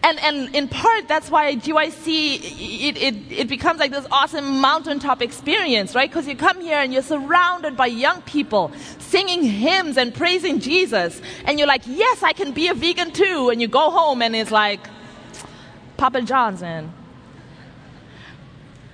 And, 0.03 0.19
and 0.19 0.55
in 0.55 0.67
part, 0.67 1.07
that's 1.07 1.29
why 1.29 1.55
GYC, 1.55 2.87
it, 2.87 2.97
it, 2.97 3.15
it 3.31 3.47
becomes 3.47 3.79
like 3.79 3.91
this 3.91 4.07
awesome 4.11 4.59
mountaintop 4.59 5.21
experience, 5.21 5.93
right? 5.93 6.09
Because 6.09 6.27
you 6.27 6.35
come 6.35 6.59
here 6.59 6.79
and 6.79 6.91
you're 6.91 7.03
surrounded 7.03 7.77
by 7.77 7.85
young 7.85 8.23
people 8.23 8.71
singing 8.97 9.43
hymns 9.43 9.97
and 9.97 10.13
praising 10.13 10.59
Jesus. 10.59 11.21
And 11.45 11.59
you're 11.59 11.67
like, 11.67 11.83
yes, 11.85 12.23
I 12.23 12.33
can 12.33 12.51
be 12.51 12.67
a 12.67 12.73
vegan 12.73 13.11
too. 13.11 13.49
And 13.51 13.61
you 13.61 13.67
go 13.67 13.91
home 13.91 14.23
and 14.23 14.35
it's 14.35 14.49
like, 14.49 14.79
Papa 15.97 16.23
John's, 16.23 16.61
man. 16.61 16.91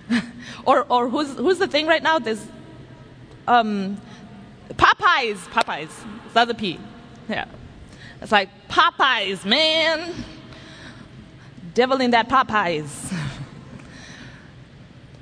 or 0.66 0.86
or 0.90 1.08
who's, 1.08 1.34
who's 1.38 1.58
the 1.58 1.68
thing 1.68 1.88
right 1.88 2.04
now? 2.04 2.20
There's 2.20 2.46
um, 3.48 3.98
Popeyes. 4.72 5.38
Popeyes. 5.52 5.90
It's 6.26 6.34
the 6.34 6.42
other 6.42 6.54
P. 6.54 6.78
Yeah. 7.30 7.46
It's 8.22 8.34
like, 8.34 8.50
Popeyes, 8.68 9.46
man 9.46 10.14
devil 11.77 12.01
in 12.01 12.10
that 12.10 12.27
Popeyes. 12.27 13.13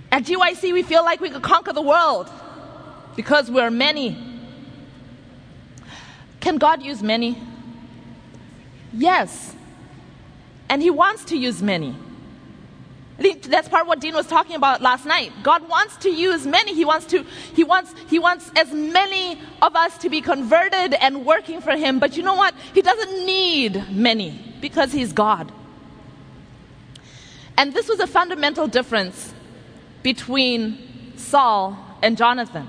At 0.09 0.24
GYC, 0.24 0.71
we 0.71 0.83
feel 0.83 1.03
like 1.03 1.19
we 1.19 1.29
could 1.29 1.43
conquer 1.43 1.74
the 1.74 1.81
world 1.81 2.31
because 3.17 3.51
we're 3.51 3.69
many. 3.69 4.17
Can 6.39 6.57
God 6.57 6.81
use 6.81 7.03
many? 7.03 7.38
Yes. 8.93 9.53
And 10.69 10.81
He 10.81 10.89
wants 10.89 11.25
to 11.25 11.38
use 11.38 11.62
many. 11.62 11.93
That's 13.17 13.67
part 13.67 13.81
of 13.81 13.88
what 13.89 14.00
Dean 14.00 14.13
was 14.13 14.27
talking 14.27 14.55
about 14.55 14.81
last 14.81 15.05
night. 15.05 15.33
God 15.43 15.67
wants 15.67 15.97
to 15.97 16.09
use 16.09 16.47
many. 16.47 16.74
He 16.74 16.85
wants 16.85 17.05
to, 17.07 17.25
he 17.53 17.65
wants, 17.65 17.93
he 18.07 18.17
wants 18.17 18.50
as 18.55 18.71
many 18.71 19.41
of 19.62 19.75
us 19.75 19.97
to 20.00 20.09
be 20.09 20.21
converted 20.21 20.93
and 20.93 21.25
working 21.25 21.59
for 21.59 21.75
him. 21.75 22.00
But 22.00 22.15
you 22.15 22.24
know 22.24 22.35
what? 22.35 22.53
He 22.74 22.81
doesn't 22.81 23.25
need 23.25 23.89
many 23.91 24.39
because 24.62 24.93
he's 24.93 25.12
God. 25.12 25.51
And 27.57 27.74
this 27.74 27.88
was 27.88 28.00
a 28.00 28.07
fundamental 28.07 28.67
difference 28.67 29.33
between 30.03 31.17
Saul 31.17 31.77
and 32.01 32.17
Jonathan. 32.17 32.67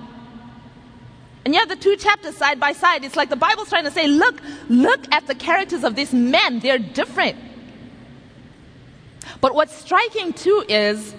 And 1.44 1.54
you 1.54 1.60
have 1.60 1.68
the 1.68 1.76
two 1.76 1.96
chapters 1.96 2.36
side 2.36 2.58
by 2.58 2.72
side. 2.72 3.04
It's 3.04 3.14
like 3.14 3.28
the 3.28 3.36
Bible's 3.36 3.68
trying 3.68 3.84
to 3.84 3.90
say, 3.90 4.08
look, 4.08 4.40
look 4.68 5.00
at 5.12 5.26
the 5.26 5.34
characters 5.34 5.84
of 5.84 5.94
these 5.94 6.12
men. 6.12 6.60
They're 6.60 6.78
different. 6.78 7.36
But 9.40 9.54
what's 9.54 9.74
striking 9.74 10.32
too 10.32 10.64
is 10.68 11.14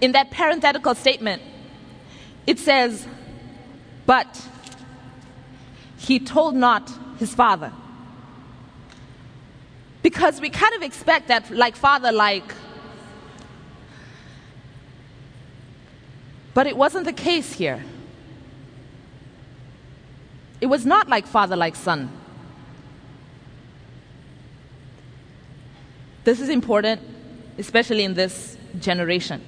in 0.00 0.12
that 0.12 0.30
parenthetical 0.30 0.94
statement, 0.94 1.42
it 2.46 2.58
says, 2.58 3.06
but 4.06 4.44
he 5.98 6.18
told 6.18 6.56
not 6.56 6.90
his 7.18 7.34
father. 7.34 7.72
Because 10.02 10.40
we 10.40 10.50
kind 10.50 10.74
of 10.74 10.82
expect 10.82 11.28
that, 11.28 11.50
like 11.50 11.76
father, 11.76 12.10
like 12.10 12.54
But 16.60 16.66
it 16.66 16.76
wasn't 16.76 17.06
the 17.06 17.14
case 17.14 17.54
here. 17.54 17.82
It 20.60 20.66
was 20.66 20.84
not 20.84 21.08
like 21.08 21.26
father, 21.26 21.56
like 21.56 21.74
son. 21.74 22.10
This 26.24 26.38
is 26.38 26.50
important, 26.50 27.00
especially 27.56 28.04
in 28.04 28.12
this 28.12 28.58
generation. 28.78 29.40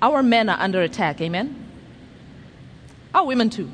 Our 0.00 0.22
men 0.22 0.48
are 0.48 0.60
under 0.60 0.82
attack, 0.82 1.20
amen? 1.20 1.52
Our 3.12 3.26
women 3.26 3.50
too. 3.50 3.72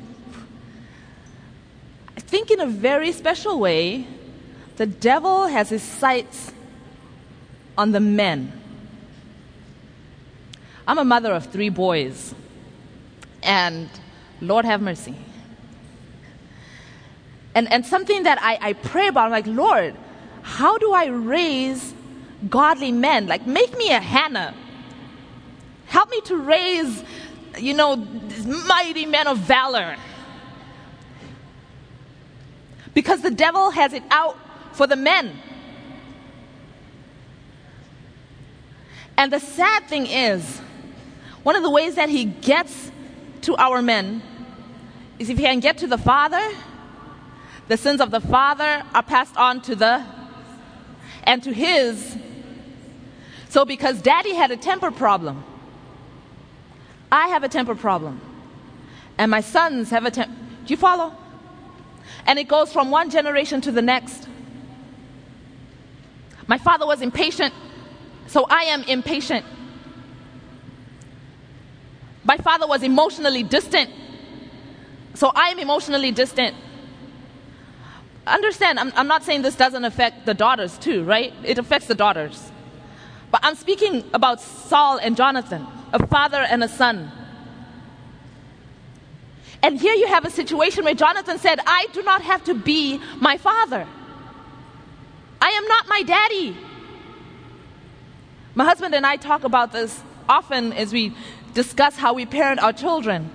I 2.17 2.21
think, 2.21 2.49
in 2.49 2.59
a 2.59 2.65
very 2.65 3.11
special 3.11 3.59
way, 3.59 4.07
the 4.77 4.87
devil 4.87 5.45
has 5.45 5.69
his 5.69 5.83
sights 5.83 6.51
on 7.77 7.91
the 7.91 7.99
men 7.99 8.58
I'm 10.89 10.97
a 10.97 11.05
mother 11.05 11.31
of 11.33 11.45
three 11.45 11.69
boys, 11.69 12.33
and 13.43 13.87
Lord 14.41 14.65
have 14.65 14.81
mercy. 14.81 15.13
And, 17.53 17.71
and 17.71 17.85
something 17.85 18.23
that 18.23 18.41
I, 18.41 18.57
I 18.59 18.73
pray 18.73 19.07
about, 19.07 19.25
I'm 19.25 19.31
like, 19.31 19.45
Lord, 19.45 19.95
how 20.41 20.79
do 20.79 20.91
I 20.91 21.05
raise 21.05 21.93
godly 22.49 22.91
men? 22.91 23.27
Like, 23.27 23.45
make 23.45 23.77
me 23.77 23.91
a 23.91 23.99
Hannah. 23.99 24.55
Help 25.85 26.09
me 26.09 26.21
to 26.21 26.37
raise, 26.37 27.03
you 27.59 27.75
know, 27.75 27.95
mighty 27.95 29.05
men 29.05 29.27
of 29.27 29.37
valor. 29.37 29.95
Because 32.95 33.21
the 33.21 33.29
devil 33.29 33.69
has 33.69 33.93
it 33.93 34.01
out 34.09 34.39
for 34.71 34.87
the 34.87 34.95
men. 34.95 35.37
And 39.19 39.31
the 39.31 39.39
sad 39.39 39.83
thing 39.83 40.07
is, 40.07 40.61
one 41.43 41.55
of 41.55 41.63
the 41.63 41.69
ways 41.69 41.95
that 41.95 42.09
he 42.09 42.25
gets 42.25 42.91
to 43.41 43.55
our 43.55 43.81
men 43.81 44.21
is 45.17 45.29
if 45.29 45.37
he 45.37 45.43
can 45.43 45.59
get 45.59 45.77
to 45.79 45.87
the 45.87 45.97
father, 45.97 46.41
the 47.67 47.77
sins 47.77 48.01
of 48.01 48.11
the 48.11 48.19
father 48.19 48.83
are 48.93 49.03
passed 49.03 49.37
on 49.37 49.61
to 49.61 49.75
the 49.75 50.03
and 51.23 51.43
to 51.43 51.53
his. 51.53 52.17
So 53.49 53.65
because 53.65 54.01
daddy 54.01 54.33
had 54.33 54.51
a 54.51 54.57
temper 54.57 54.91
problem, 54.91 55.43
I 57.11 57.27
have 57.29 57.43
a 57.43 57.49
temper 57.49 57.75
problem. 57.75 58.21
And 59.17 59.31
my 59.31 59.41
sons 59.41 59.89
have 59.89 60.05
a 60.05 60.11
temper. 60.11 60.33
Do 60.65 60.73
you 60.73 60.77
follow? 60.77 61.15
And 62.25 62.39
it 62.39 62.47
goes 62.47 62.71
from 62.71 62.91
one 62.91 63.09
generation 63.09 63.61
to 63.61 63.71
the 63.71 63.81
next. 63.81 64.27
My 66.47 66.57
father 66.57 66.85
was 66.85 67.01
impatient, 67.01 67.53
so 68.27 68.45
I 68.49 68.63
am 68.63 68.83
impatient. 68.83 69.45
My 72.29 72.37
father 72.37 72.67
was 72.67 72.83
emotionally 72.83 73.41
distant. 73.41 73.89
So 75.15 75.31
I 75.33 75.49
am 75.49 75.57
emotionally 75.57 76.11
distant. 76.11 76.55
Understand, 78.27 78.79
I'm, 78.79 78.93
I'm 78.95 79.07
not 79.07 79.23
saying 79.23 79.41
this 79.41 79.55
doesn't 79.55 79.83
affect 79.83 80.27
the 80.27 80.35
daughters 80.35 80.77
too, 80.77 81.03
right? 81.05 81.33
It 81.43 81.57
affects 81.57 81.87
the 81.87 81.95
daughters. 81.95 82.51
But 83.31 83.39
I'm 83.41 83.55
speaking 83.55 84.03
about 84.13 84.41
Saul 84.41 84.99
and 84.99 85.17
Jonathan, 85.17 85.65
a 85.91 86.05
father 86.05 86.37
and 86.37 86.63
a 86.63 86.67
son. 86.67 87.11
And 89.63 89.79
here 89.79 89.95
you 89.95 90.05
have 90.05 90.23
a 90.23 90.29
situation 90.29 90.85
where 90.85 90.93
Jonathan 90.93 91.39
said, 91.39 91.59
I 91.65 91.87
do 91.93 92.03
not 92.03 92.21
have 92.21 92.43
to 92.43 92.53
be 92.53 93.01
my 93.19 93.39
father. 93.39 93.87
I 95.41 95.49
am 95.49 95.67
not 95.67 95.87
my 95.87 96.03
daddy. 96.03 96.55
My 98.53 98.65
husband 98.65 98.93
and 98.93 99.03
I 99.03 99.15
talk 99.15 99.45
about 99.45 99.71
this 99.71 100.03
often 100.29 100.71
as 100.73 100.93
we 100.93 101.15
discuss 101.53 101.95
how 101.95 102.13
we 102.13 102.25
parent 102.25 102.61
our 102.61 102.73
children. 102.73 103.29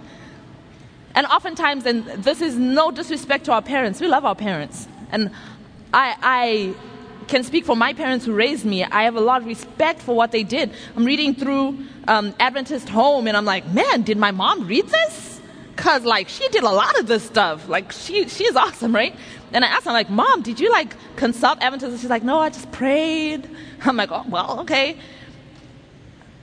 And 1.15 1.27
oftentimes, 1.27 1.87
and 1.87 2.05
this 2.05 2.41
is 2.41 2.57
no 2.57 2.91
disrespect 2.91 3.45
to 3.45 3.53
our 3.53 3.63
parents, 3.63 4.01
we 4.01 4.09
love 4.09 4.25
our 4.25 4.35
parents. 4.35 4.89
And 5.11 5.31
I, 5.93 6.17
I 6.23 6.75
can 7.29 7.45
speak 7.45 7.65
for 7.65 7.77
my 7.77 7.93
parents 7.93 8.25
who 8.25 8.35
raised 8.35 8.65
me. 8.65 8.85
I 8.85 9.05
have 9.05 9.17
a 9.17 9.21
lot 9.21 9.41
of 9.43 9.47
respect 9.47 10.03
for 10.03 10.15
what 10.15 10.33
they 10.33 10.43
did. 10.43 10.71
I'm 10.97 11.05
reading 11.05 11.35
through 11.35 11.79
um, 12.09 12.35
Adventist 12.41 12.89
Home, 12.89 13.29
and 13.29 13.37
I'm 13.37 13.45
like, 13.45 13.67
man, 13.69 14.03
did 14.03 14.19
my 14.19 14.31
mom 14.31 14.67
read 14.67 14.89
this? 14.89 15.41
Cause 15.77 16.05
like 16.05 16.29
she 16.29 16.49
did 16.51 16.63
a 16.63 16.71
lot 16.71 16.99
of 17.01 17.09
this 17.09 17.25
stuff. 17.25 17.69
Like 17.69 17.91
she 17.91 18.29
she 18.29 18.45
is 18.45 18.55
awesome, 18.55 18.95
right? 18.95 19.15
And 19.53 19.65
I 19.65 19.69
asked 19.69 19.87
her, 19.87 19.93
like, 19.93 20.11
Mom, 20.11 20.43
did 20.43 20.59
you 20.61 20.71
like 20.71 20.95
consult 21.17 21.61
Adventist? 21.63 22.01
She's 22.01 22.11
like, 22.11 22.23
No, 22.23 22.39
I 22.39 22.51
just 22.51 22.71
prayed. 22.73 23.49
I'm 23.85 23.97
like, 23.97 24.11
Oh, 24.13 24.25
well, 24.29 24.61
okay. 24.61 24.97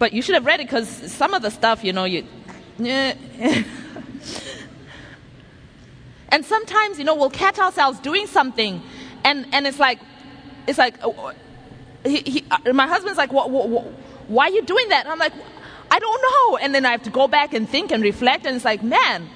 But 0.02 0.12
you 0.14 0.22
should 0.24 0.34
have 0.34 0.48
read 0.48 0.60
it 0.60 0.64
because 0.64 0.90
some 0.90 1.36
of 1.36 1.44
the 1.44 1.52
stuff, 1.52 1.84
you 1.84 1.94
know, 1.94 2.06
you. 2.06 2.26
and 2.80 3.68
sometimes, 6.44 6.98
you 6.98 7.04
know, 7.04 7.14
we'll 7.14 7.30
catch 7.30 7.60
ourselves 7.60 8.00
doing 8.00 8.26
something, 8.26 8.82
and, 9.24 9.46
and 9.54 9.68
it's 9.68 9.78
like, 9.78 10.00
it's 10.66 10.80
like, 10.80 10.96
uh, 11.04 11.34
he, 12.04 12.18
he, 12.18 12.44
uh, 12.50 12.74
my 12.74 12.88
husband's 12.88 13.20
like, 13.20 13.32
why 13.32 14.46
are 14.46 14.50
you 14.50 14.64
doing 14.64 14.90
that? 14.90 15.06
And 15.06 15.12
I'm 15.12 15.20
like, 15.20 15.34
I 15.92 16.00
don't 16.00 16.22
know. 16.24 16.58
And 16.58 16.74
then 16.74 16.84
I 16.84 16.90
have 16.90 17.04
to 17.04 17.12
go 17.12 17.28
back 17.28 17.54
and 17.54 17.70
think 17.70 17.92
and 17.92 18.02
reflect, 18.02 18.48
and 18.48 18.56
it's 18.56 18.66
like, 18.66 18.82
man, 18.82 19.30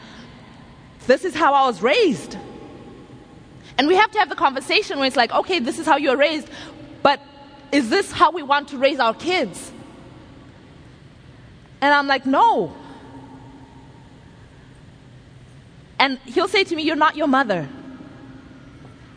this 1.06 1.26
is 1.26 1.36
how 1.36 1.54
I 1.54 1.68
was 1.68 1.84
raised. 1.84 2.40
And 3.78 3.88
we 3.88 3.96
have 3.98 4.10
to 4.10 4.18
have 4.18 4.30
the 4.30 4.36
conversation 4.36 4.98
where 4.98 5.06
it's 5.06 5.16
like, 5.16 5.32
okay, 5.32 5.60
this 5.60 5.78
is 5.78 5.86
how 5.86 5.98
you 5.98 6.10
were 6.10 6.18
raised, 6.18 6.50
but 7.04 7.22
is 7.72 7.92
this 7.92 8.12
how 8.12 8.32
we 8.32 8.42
want 8.42 8.70
to 8.70 8.80
raise 8.80 8.98
our 8.98 9.14
kids? 9.14 9.74
And 11.86 11.94
I'm 11.94 12.08
like, 12.08 12.26
no. 12.26 12.74
And 16.00 16.18
he'll 16.26 16.48
say 16.48 16.64
to 16.64 16.76
me, 16.76 16.82
You're 16.82 16.96
not 16.96 17.16
your 17.16 17.28
mother. 17.28 17.70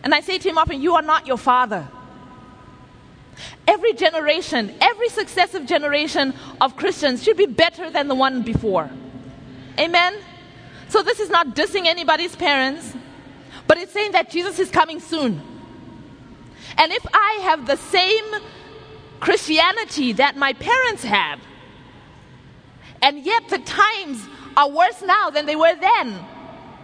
And 0.04 0.14
I 0.14 0.20
say 0.20 0.36
to 0.36 0.50
him 0.50 0.58
often, 0.58 0.82
You 0.82 0.94
are 0.96 1.00
not 1.00 1.26
your 1.26 1.38
father. 1.38 1.88
Every 3.66 3.94
generation, 3.94 4.74
every 4.82 5.08
successive 5.08 5.64
generation 5.64 6.34
of 6.60 6.76
Christians 6.76 7.22
should 7.22 7.38
be 7.38 7.46
better 7.46 7.88
than 7.88 8.06
the 8.06 8.14
one 8.14 8.42
before. 8.42 8.90
Amen? 9.78 10.16
So 10.90 11.02
this 11.02 11.20
is 11.20 11.30
not 11.30 11.56
dissing 11.56 11.86
anybody's 11.86 12.36
parents, 12.36 12.92
but 13.66 13.78
it's 13.78 13.94
saying 13.94 14.12
that 14.12 14.28
Jesus 14.28 14.58
is 14.58 14.70
coming 14.70 15.00
soon. 15.00 15.40
And 16.76 16.92
if 16.92 17.06
I 17.14 17.38
have 17.44 17.66
the 17.66 17.76
same 17.76 18.24
Christianity 19.20 20.12
that 20.12 20.36
my 20.36 20.52
parents 20.52 21.02
had, 21.02 21.38
and 23.02 23.24
yet 23.24 23.48
the 23.48 23.58
times 23.58 24.26
are 24.56 24.70
worse 24.70 25.02
now 25.02 25.30
than 25.30 25.46
they 25.46 25.56
were 25.56 25.74
then, 25.76 26.18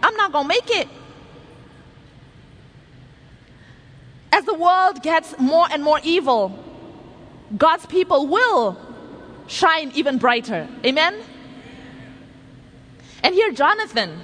I'm 0.01 0.15
not 0.15 0.31
going 0.31 0.45
to 0.45 0.47
make 0.47 0.69
it. 0.69 0.87
As 4.31 4.45
the 4.45 4.53
world 4.53 5.01
gets 5.01 5.37
more 5.39 5.65
and 5.71 5.83
more 5.83 5.99
evil, 6.03 6.57
God's 7.57 7.85
people 7.85 8.27
will 8.27 8.77
shine 9.47 9.91
even 9.95 10.17
brighter. 10.17 10.67
Amen? 10.85 11.21
And 13.23 13.33
here, 13.33 13.51
Jonathan 13.51 14.21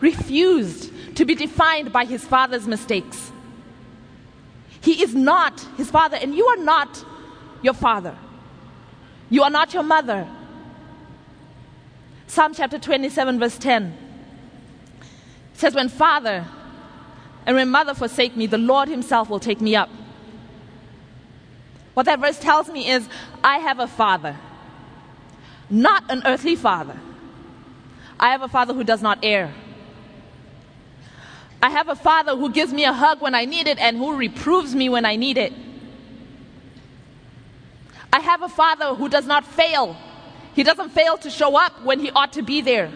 refused 0.00 1.16
to 1.16 1.24
be 1.24 1.34
defined 1.34 1.92
by 1.92 2.04
his 2.04 2.24
father's 2.24 2.66
mistakes. 2.66 3.32
He 4.80 5.02
is 5.02 5.14
not 5.14 5.60
his 5.76 5.90
father, 5.90 6.16
and 6.16 6.34
you 6.34 6.46
are 6.46 6.56
not 6.56 7.04
your 7.62 7.74
father. 7.74 8.16
You 9.30 9.42
are 9.42 9.50
not 9.50 9.74
your 9.74 9.82
mother. 9.82 10.28
Psalm 12.28 12.52
chapter 12.52 12.78
27, 12.78 13.38
verse 13.38 13.56
10 13.56 13.96
says, 15.54 15.74
When 15.74 15.88
father 15.88 16.46
and 17.46 17.56
when 17.56 17.70
mother 17.70 17.94
forsake 17.94 18.36
me, 18.36 18.46
the 18.46 18.58
Lord 18.58 18.88
himself 18.88 19.30
will 19.30 19.40
take 19.40 19.62
me 19.62 19.74
up. 19.74 19.88
What 21.94 22.04
that 22.04 22.20
verse 22.20 22.38
tells 22.38 22.68
me 22.68 22.90
is, 22.90 23.08
I 23.42 23.58
have 23.58 23.80
a 23.80 23.86
father, 23.86 24.36
not 25.70 26.04
an 26.10 26.22
earthly 26.26 26.54
father. 26.54 27.00
I 28.20 28.30
have 28.30 28.42
a 28.42 28.48
father 28.48 28.74
who 28.74 28.84
does 28.84 29.00
not 29.00 29.18
err. 29.22 29.52
I 31.62 31.70
have 31.70 31.88
a 31.88 31.96
father 31.96 32.36
who 32.36 32.50
gives 32.50 32.74
me 32.74 32.84
a 32.84 32.92
hug 32.92 33.22
when 33.22 33.34
I 33.34 33.46
need 33.46 33.66
it 33.66 33.78
and 33.78 33.96
who 33.96 34.14
reproves 34.14 34.74
me 34.74 34.90
when 34.90 35.06
I 35.06 35.16
need 35.16 35.38
it. 35.38 35.54
I 38.12 38.20
have 38.20 38.42
a 38.42 38.48
father 38.48 38.94
who 38.94 39.08
does 39.08 39.26
not 39.26 39.46
fail. 39.46 39.96
He 40.58 40.64
doesn't 40.64 40.90
fail 40.90 41.16
to 41.18 41.30
show 41.30 41.56
up 41.56 41.84
when 41.84 42.00
he 42.00 42.10
ought 42.10 42.32
to 42.32 42.42
be 42.42 42.60
there. 42.62 42.90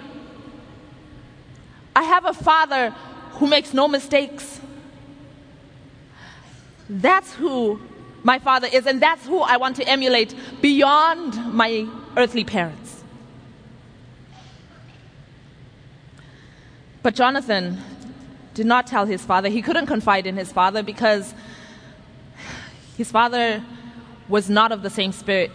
I 1.94 2.02
have 2.02 2.24
a 2.24 2.34
father 2.34 2.90
who 3.34 3.46
makes 3.46 3.72
no 3.72 3.86
mistakes. 3.86 4.60
That's 6.90 7.32
who 7.34 7.80
my 8.24 8.40
father 8.40 8.66
is, 8.66 8.84
and 8.88 9.00
that's 9.00 9.24
who 9.28 9.38
I 9.38 9.58
want 9.58 9.76
to 9.76 9.88
emulate 9.88 10.34
beyond 10.60 11.54
my 11.54 11.86
earthly 12.16 12.42
parents. 12.42 13.04
But 17.04 17.14
Jonathan 17.14 17.78
did 18.54 18.66
not 18.66 18.88
tell 18.88 19.06
his 19.06 19.24
father. 19.24 19.48
He 19.48 19.62
couldn't 19.62 19.86
confide 19.86 20.26
in 20.26 20.36
his 20.36 20.50
father 20.50 20.82
because 20.82 21.32
his 22.96 23.12
father 23.12 23.62
was 24.28 24.50
not 24.50 24.72
of 24.72 24.82
the 24.82 24.90
same 24.90 25.12
spirit. 25.12 25.52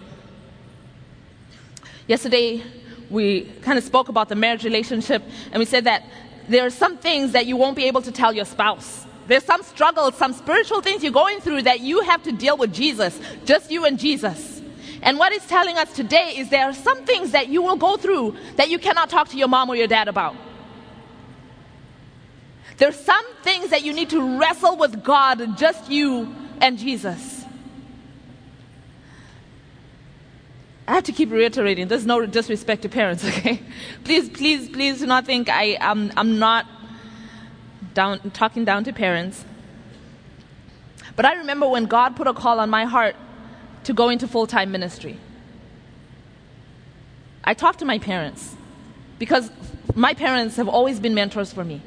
Yesterday, 2.07 2.63
we 3.09 3.41
kind 3.61 3.77
of 3.77 3.83
spoke 3.83 4.09
about 4.09 4.29
the 4.29 4.35
marriage 4.35 4.63
relationship, 4.63 5.23
and 5.51 5.59
we 5.59 5.65
said 5.65 5.83
that 5.83 6.05
there 6.47 6.65
are 6.65 6.69
some 6.69 6.97
things 6.97 7.33
that 7.33 7.45
you 7.45 7.57
won't 7.57 7.75
be 7.75 7.83
able 7.85 8.01
to 8.01 8.11
tell 8.11 8.33
your 8.33 8.45
spouse. 8.45 9.05
There's 9.27 9.43
some 9.43 9.61
struggles, 9.63 10.15
some 10.15 10.31
spiritual 10.31 10.81
things 10.81 11.03
you're 11.03 11.11
going 11.11 11.41
through 11.41 11.63
that 11.63 11.81
you 11.81 12.01
have 12.01 12.23
to 12.23 12.31
deal 12.31 12.55
with 12.55 12.73
Jesus, 12.73 13.19
just 13.43 13.69
you 13.69 13.85
and 13.85 13.99
Jesus. 13.99 14.61
And 15.01 15.19
what 15.19 15.33
it's 15.33 15.47
telling 15.47 15.77
us 15.77 15.91
today 15.93 16.33
is 16.37 16.49
there 16.49 16.65
are 16.65 16.73
some 16.73 17.05
things 17.05 17.31
that 17.31 17.49
you 17.49 17.61
will 17.61 17.75
go 17.75 17.97
through 17.97 18.37
that 18.55 18.69
you 18.69 18.79
cannot 18.79 19.09
talk 19.09 19.27
to 19.29 19.37
your 19.37 19.49
mom 19.49 19.69
or 19.69 19.75
your 19.75 19.87
dad 19.87 20.07
about. 20.07 20.35
There's 22.77 22.95
some 22.95 23.25
things 23.43 23.71
that 23.71 23.83
you 23.83 23.91
need 23.91 24.09
to 24.11 24.39
wrestle 24.39 24.77
with 24.77 25.03
God, 25.03 25.57
just 25.57 25.91
you 25.91 26.33
and 26.61 26.77
Jesus. 26.77 27.36
I 30.87 30.93
have 30.93 31.03
to 31.03 31.11
keep 31.11 31.31
reiterating. 31.31 31.89
There's 31.89 32.05
no 32.05 32.25
disrespect 32.25 32.83
to 32.83 32.89
parents, 32.89 33.25
okay? 33.27 33.61
Please, 34.03 34.29
please, 34.29 34.69
please 34.69 34.99
do 34.99 35.05
not 35.05 35.25
think 35.25 35.49
I, 35.49 35.77
am 35.81 36.11
I'm 36.15 36.39
not 36.39 36.65
down, 37.93 38.31
talking 38.31 38.63
down 38.63 38.83
to 38.85 38.93
parents. 38.93 39.43
But 41.15 41.25
I 41.25 41.33
remember 41.33 41.67
when 41.67 41.85
God 41.85 42.15
put 42.15 42.27
a 42.27 42.33
call 42.33 42.59
on 42.59 42.69
my 42.69 42.85
heart 42.85 43.15
to 43.83 43.93
go 43.93 44.09
into 44.09 44.27
full 44.27 44.47
time 44.47 44.71
ministry. 44.71 45.17
I 47.43 47.53
talked 47.53 47.79
to 47.79 47.85
my 47.85 47.97
parents 47.99 48.55
because 49.19 49.51
my 49.95 50.13
parents 50.13 50.57
have 50.57 50.67
always 50.67 50.99
been 50.99 51.15
mentors 51.15 51.51
for 51.51 51.63
me. 51.63 51.81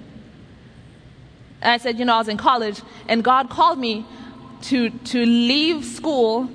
And 1.62 1.70
I 1.72 1.76
said, 1.76 1.98
you 1.98 2.04
know, 2.04 2.14
I 2.14 2.18
was 2.18 2.28
in 2.28 2.38
college, 2.38 2.80
and 3.06 3.22
God 3.22 3.50
called 3.50 3.78
me 3.78 4.06
to, 4.62 4.90
to 4.90 5.24
leave 5.24 5.84
school 5.84 6.50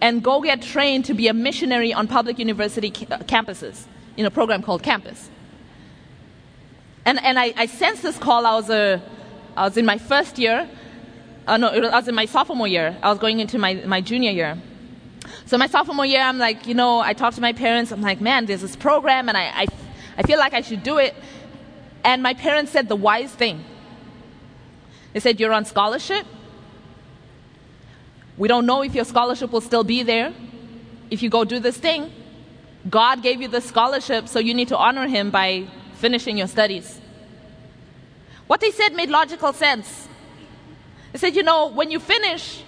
and 0.00 0.22
go 0.22 0.40
get 0.40 0.62
trained 0.62 1.04
to 1.06 1.14
be 1.14 1.28
a 1.28 1.34
missionary 1.34 1.92
on 1.92 2.06
public 2.06 2.38
university 2.38 2.88
uh, 2.88 3.18
campuses 3.20 3.84
in 4.16 4.26
a 4.26 4.30
program 4.30 4.62
called 4.62 4.82
Campus. 4.82 5.30
And, 7.04 7.22
and 7.22 7.38
I, 7.38 7.54
I 7.56 7.66
sensed 7.66 8.02
this 8.02 8.18
call. 8.18 8.46
I 8.46 8.54
was, 8.54 8.70
a, 8.70 9.02
I 9.56 9.64
was 9.64 9.76
in 9.76 9.86
my 9.86 9.98
first 9.98 10.38
year. 10.38 10.68
Uh, 11.46 11.56
no, 11.56 11.68
I 11.68 11.96
was 11.96 12.08
in 12.08 12.14
my 12.14 12.26
sophomore 12.26 12.68
year. 12.68 12.96
I 13.02 13.08
was 13.08 13.18
going 13.18 13.40
into 13.40 13.58
my, 13.58 13.74
my 13.86 14.00
junior 14.00 14.30
year. 14.30 14.58
So 15.46 15.56
my 15.56 15.66
sophomore 15.66 16.04
year, 16.04 16.20
I'm 16.20 16.38
like, 16.38 16.66
you 16.66 16.74
know, 16.74 17.00
I 17.00 17.14
talked 17.14 17.36
to 17.36 17.40
my 17.40 17.52
parents. 17.52 17.90
I'm 17.90 18.02
like, 18.02 18.20
man, 18.20 18.46
there's 18.46 18.60
this 18.60 18.76
program, 18.76 19.28
and 19.28 19.36
I, 19.36 19.44
I, 19.62 19.66
I 20.18 20.22
feel 20.22 20.38
like 20.38 20.52
I 20.52 20.60
should 20.60 20.82
do 20.82 20.98
it. 20.98 21.14
And 22.04 22.22
my 22.22 22.34
parents 22.34 22.72
said 22.72 22.88
the 22.88 22.96
wise 22.96 23.32
thing. 23.32 23.64
They 25.12 25.20
said, 25.20 25.40
you're 25.40 25.52
on 25.52 25.64
scholarship. 25.64 26.26
We 28.38 28.46
don't 28.46 28.66
know 28.66 28.82
if 28.82 28.94
your 28.94 29.04
scholarship 29.04 29.50
will 29.50 29.60
still 29.60 29.84
be 29.84 30.02
there 30.04 30.32
if 31.10 31.22
you 31.22 31.28
go 31.28 31.44
do 31.44 31.58
this 31.58 31.76
thing. 31.76 32.12
God 32.88 33.22
gave 33.22 33.42
you 33.42 33.48
the 33.48 33.60
scholarship, 33.60 34.28
so 34.28 34.38
you 34.38 34.54
need 34.54 34.68
to 34.68 34.76
honor 34.76 35.08
Him 35.08 35.30
by 35.30 35.66
finishing 35.94 36.38
your 36.38 36.46
studies. 36.46 37.00
What 38.46 38.60
they 38.60 38.70
said 38.70 38.94
made 38.94 39.10
logical 39.10 39.52
sense. 39.52 40.08
They 41.12 41.18
said, 41.18 41.34
you 41.34 41.42
know, 41.42 41.66
when 41.66 41.90
you 41.90 41.98
finish 41.98 42.62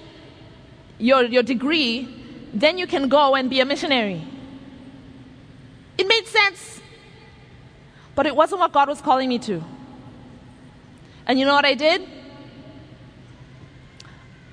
your, 0.98 1.22
your 1.22 1.44
degree, 1.44 2.08
then 2.52 2.76
you 2.76 2.86
can 2.86 3.08
go 3.08 3.36
and 3.36 3.48
be 3.48 3.60
a 3.60 3.64
missionary. 3.64 4.22
It 5.96 6.08
made 6.08 6.26
sense, 6.26 6.80
but 8.14 8.26
it 8.26 8.34
wasn't 8.34 8.60
what 8.60 8.72
God 8.72 8.88
was 8.88 9.00
calling 9.00 9.28
me 9.28 9.38
to. 9.40 9.62
And 11.26 11.38
you 11.38 11.44
know 11.46 11.54
what 11.54 11.64
I 11.64 11.74
did? 11.74 12.06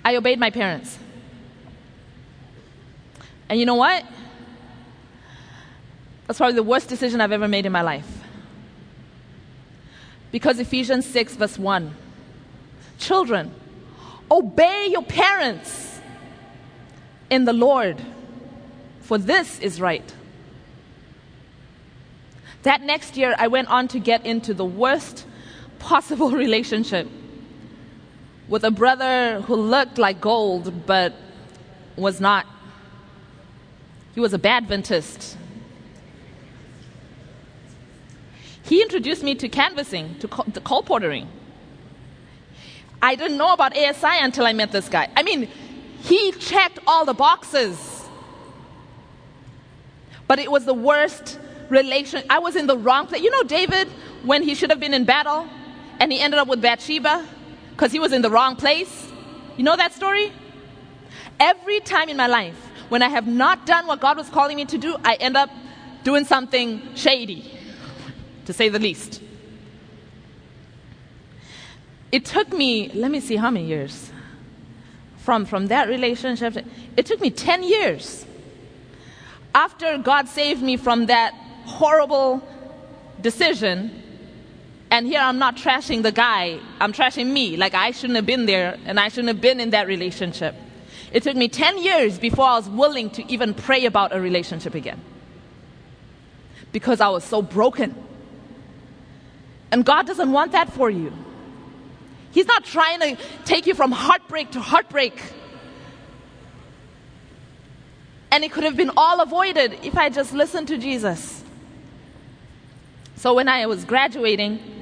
I 0.06 0.16
obeyed 0.16 0.40
my 0.40 0.52
parents. 0.52 1.00
And 3.50 3.60
you 3.60 3.66
know 3.66 3.76
what? 3.76 4.06
That's 6.26 6.38
probably 6.38 6.56
the 6.56 6.64
worst 6.64 6.90
decision 6.90 7.22
I've 7.22 7.32
ever 7.32 7.48
made 7.48 7.66
in 7.66 7.72
my 7.72 7.82
life. 7.82 8.08
Because 10.32 10.60
Ephesians 10.60 11.06
6, 11.06 11.36
verse 11.36 11.58
1 11.58 11.96
Children, 13.00 13.54
obey 14.30 14.88
your 14.92 15.04
parents 15.04 16.00
in 17.30 17.46
the 17.46 17.54
Lord, 17.54 18.02
for 19.02 19.18
this 19.18 19.60
is 19.60 19.80
right. 19.80 20.14
That 22.64 22.82
next 22.82 23.16
year, 23.16 23.36
I 23.38 23.48
went 23.48 23.70
on 23.70 23.88
to 23.90 24.00
get 24.00 24.26
into 24.26 24.54
the 24.54 24.66
worst 24.66 25.26
possible 25.80 26.32
relationship 26.46 27.08
with 28.48 28.64
a 28.64 28.72
brother 28.72 29.42
who 29.42 29.56
looked 29.56 29.98
like 29.98 30.20
gold 30.20 30.86
but 30.86 31.14
was 31.96 32.20
not. 32.20 32.46
He 34.18 34.20
was 34.20 34.34
a 34.34 34.40
Badventist. 34.40 35.36
He 38.64 38.82
introduced 38.82 39.22
me 39.22 39.36
to 39.36 39.48
canvassing, 39.48 40.16
to, 40.16 40.28
to 40.28 40.60
portering. 40.60 41.28
I 43.00 43.14
didn't 43.14 43.38
know 43.38 43.54
about 43.54 43.78
ASI 43.78 44.18
until 44.20 44.48
I 44.48 44.54
met 44.54 44.72
this 44.72 44.90
guy. 44.90 45.08
I 45.16 45.22
mean, 45.22 45.48
he 46.02 46.32
checked 46.32 46.80
all 46.88 47.06
the 47.06 47.14
boxes. 47.14 48.08
But 50.28 50.40
it 50.40 50.50
was 50.50 50.66
the 50.66 50.74
worst 50.74 51.40
relation. 51.70 52.24
I 52.28 52.40
was 52.40 52.56
in 52.56 52.66
the 52.66 52.76
wrong 52.76 53.06
place. 53.06 53.22
You 53.22 53.30
know 53.30 53.44
David, 53.44 53.88
when 54.24 54.42
he 54.42 54.56
should 54.56 54.72
have 54.72 54.80
been 54.80 54.96
in 54.96 55.06
battle, 55.06 55.48
and 56.00 56.12
he 56.12 56.20
ended 56.20 56.40
up 56.40 56.48
with 56.48 56.60
Bathsheba 56.60 57.24
because 57.70 57.92
he 57.92 58.00
was 58.00 58.14
in 58.14 58.24
the 58.24 58.32
wrong 58.32 58.56
place? 58.56 59.12
You 59.58 59.64
know 59.64 59.76
that 59.76 59.94
story? 59.94 60.34
Every 61.40 61.82
time 61.82 62.10
in 62.10 62.18
my 62.18 62.26
life, 62.26 62.67
when 62.90 63.02
I 63.02 63.10
have 63.10 63.28
not 63.28 63.66
done 63.66 63.88
what 63.88 64.00
God 64.00 64.18
was 64.18 64.30
calling 64.30 64.58
me 64.58 64.66
to 64.66 64.78
do, 64.78 64.96
I 65.04 65.16
end 65.16 65.38
up 65.38 65.50
doing 66.04 66.26
something 66.26 66.82
shady, 66.96 67.54
to 68.46 68.54
say 68.54 68.70
the 68.70 68.80
least. 68.80 69.22
It 72.12 72.26
took 72.26 72.54
me, 72.54 72.90
let 72.94 73.12
me 73.12 73.20
see 73.20 73.36
how 73.36 73.52
many 73.52 73.66
years 73.66 74.12
from, 75.18 75.46
from 75.46 75.68
that 75.68 75.90
relationship. 75.90 76.58
It 76.96 77.06
took 77.06 77.20
me 77.20 77.30
10 77.30 77.64
years. 77.64 78.26
After 79.54 79.98
God 79.98 80.30
saved 80.30 80.62
me 80.62 80.78
from 80.78 81.08
that 81.08 81.34
horrible 81.66 82.48
decision, 83.20 84.04
and 84.90 85.06
here 85.06 85.20
I'm 85.20 85.38
not 85.38 85.58
trashing 85.58 86.04
the 86.04 86.14
guy, 86.14 86.60
I'm 86.80 86.94
trashing 86.94 87.28
me. 87.28 87.58
Like 87.58 87.74
I 87.74 87.92
shouldn't 87.92 88.16
have 88.16 88.26
been 88.26 88.46
there 88.46 88.78
and 88.86 89.00
I 89.00 89.10
shouldn't 89.10 89.28
have 89.28 89.42
been 89.42 89.60
in 89.60 89.72
that 89.72 89.88
relationship. 89.88 90.56
It 91.12 91.24
took 91.24 91.36
me 91.36 91.48
10 91.48 91.84
years 91.84 92.20
before 92.20 92.46
I 92.46 92.58
was 92.58 92.70
willing 92.70 93.10
to 93.12 93.32
even 93.32 93.54
pray 93.54 93.86
about 93.86 94.14
a 94.14 94.20
relationship 94.20 94.76
again. 94.76 95.00
Because 96.72 97.00
I 97.00 97.10
was 97.10 97.24
so 97.24 97.42
broken. 97.42 97.96
And 99.72 99.86
God 99.86 100.06
doesn't 100.06 100.32
want 100.32 100.52
that 100.52 100.72
for 100.74 100.90
you. 100.90 101.14
He's 102.32 102.46
not 102.46 102.66
trying 102.66 103.00
to 103.00 103.18
take 103.46 103.68
you 103.68 103.74
from 103.74 103.92
heartbreak 103.92 104.52
to 104.52 104.60
heartbreak. 104.60 105.20
And 108.32 108.44
it 108.44 108.52
could 108.52 108.66
have 108.66 108.76
been 108.76 108.92
all 108.98 109.22
avoided 109.22 109.80
if 109.84 109.98
I 109.98 110.10
just 110.10 110.34
listened 110.34 110.68
to 110.68 110.78
Jesus. 110.78 111.44
So 113.16 113.34
when 113.34 113.48
I 113.48 113.66
was 113.66 113.86
graduating, 113.86 114.77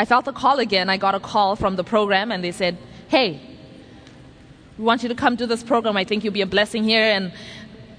I 0.00 0.06
felt 0.06 0.26
a 0.28 0.32
call 0.32 0.60
again. 0.60 0.88
I 0.88 0.96
got 0.96 1.14
a 1.14 1.20
call 1.20 1.56
from 1.56 1.76
the 1.76 1.84
program 1.84 2.32
and 2.32 2.42
they 2.42 2.52
said, 2.52 2.78
Hey, 3.08 3.38
we 4.78 4.84
want 4.84 5.02
you 5.02 5.10
to 5.10 5.14
come 5.14 5.36
to 5.36 5.46
this 5.46 5.62
program. 5.62 5.94
I 5.98 6.04
think 6.04 6.24
you'll 6.24 6.32
be 6.32 6.40
a 6.40 6.46
blessing 6.46 6.84
here. 6.84 7.02
And 7.02 7.34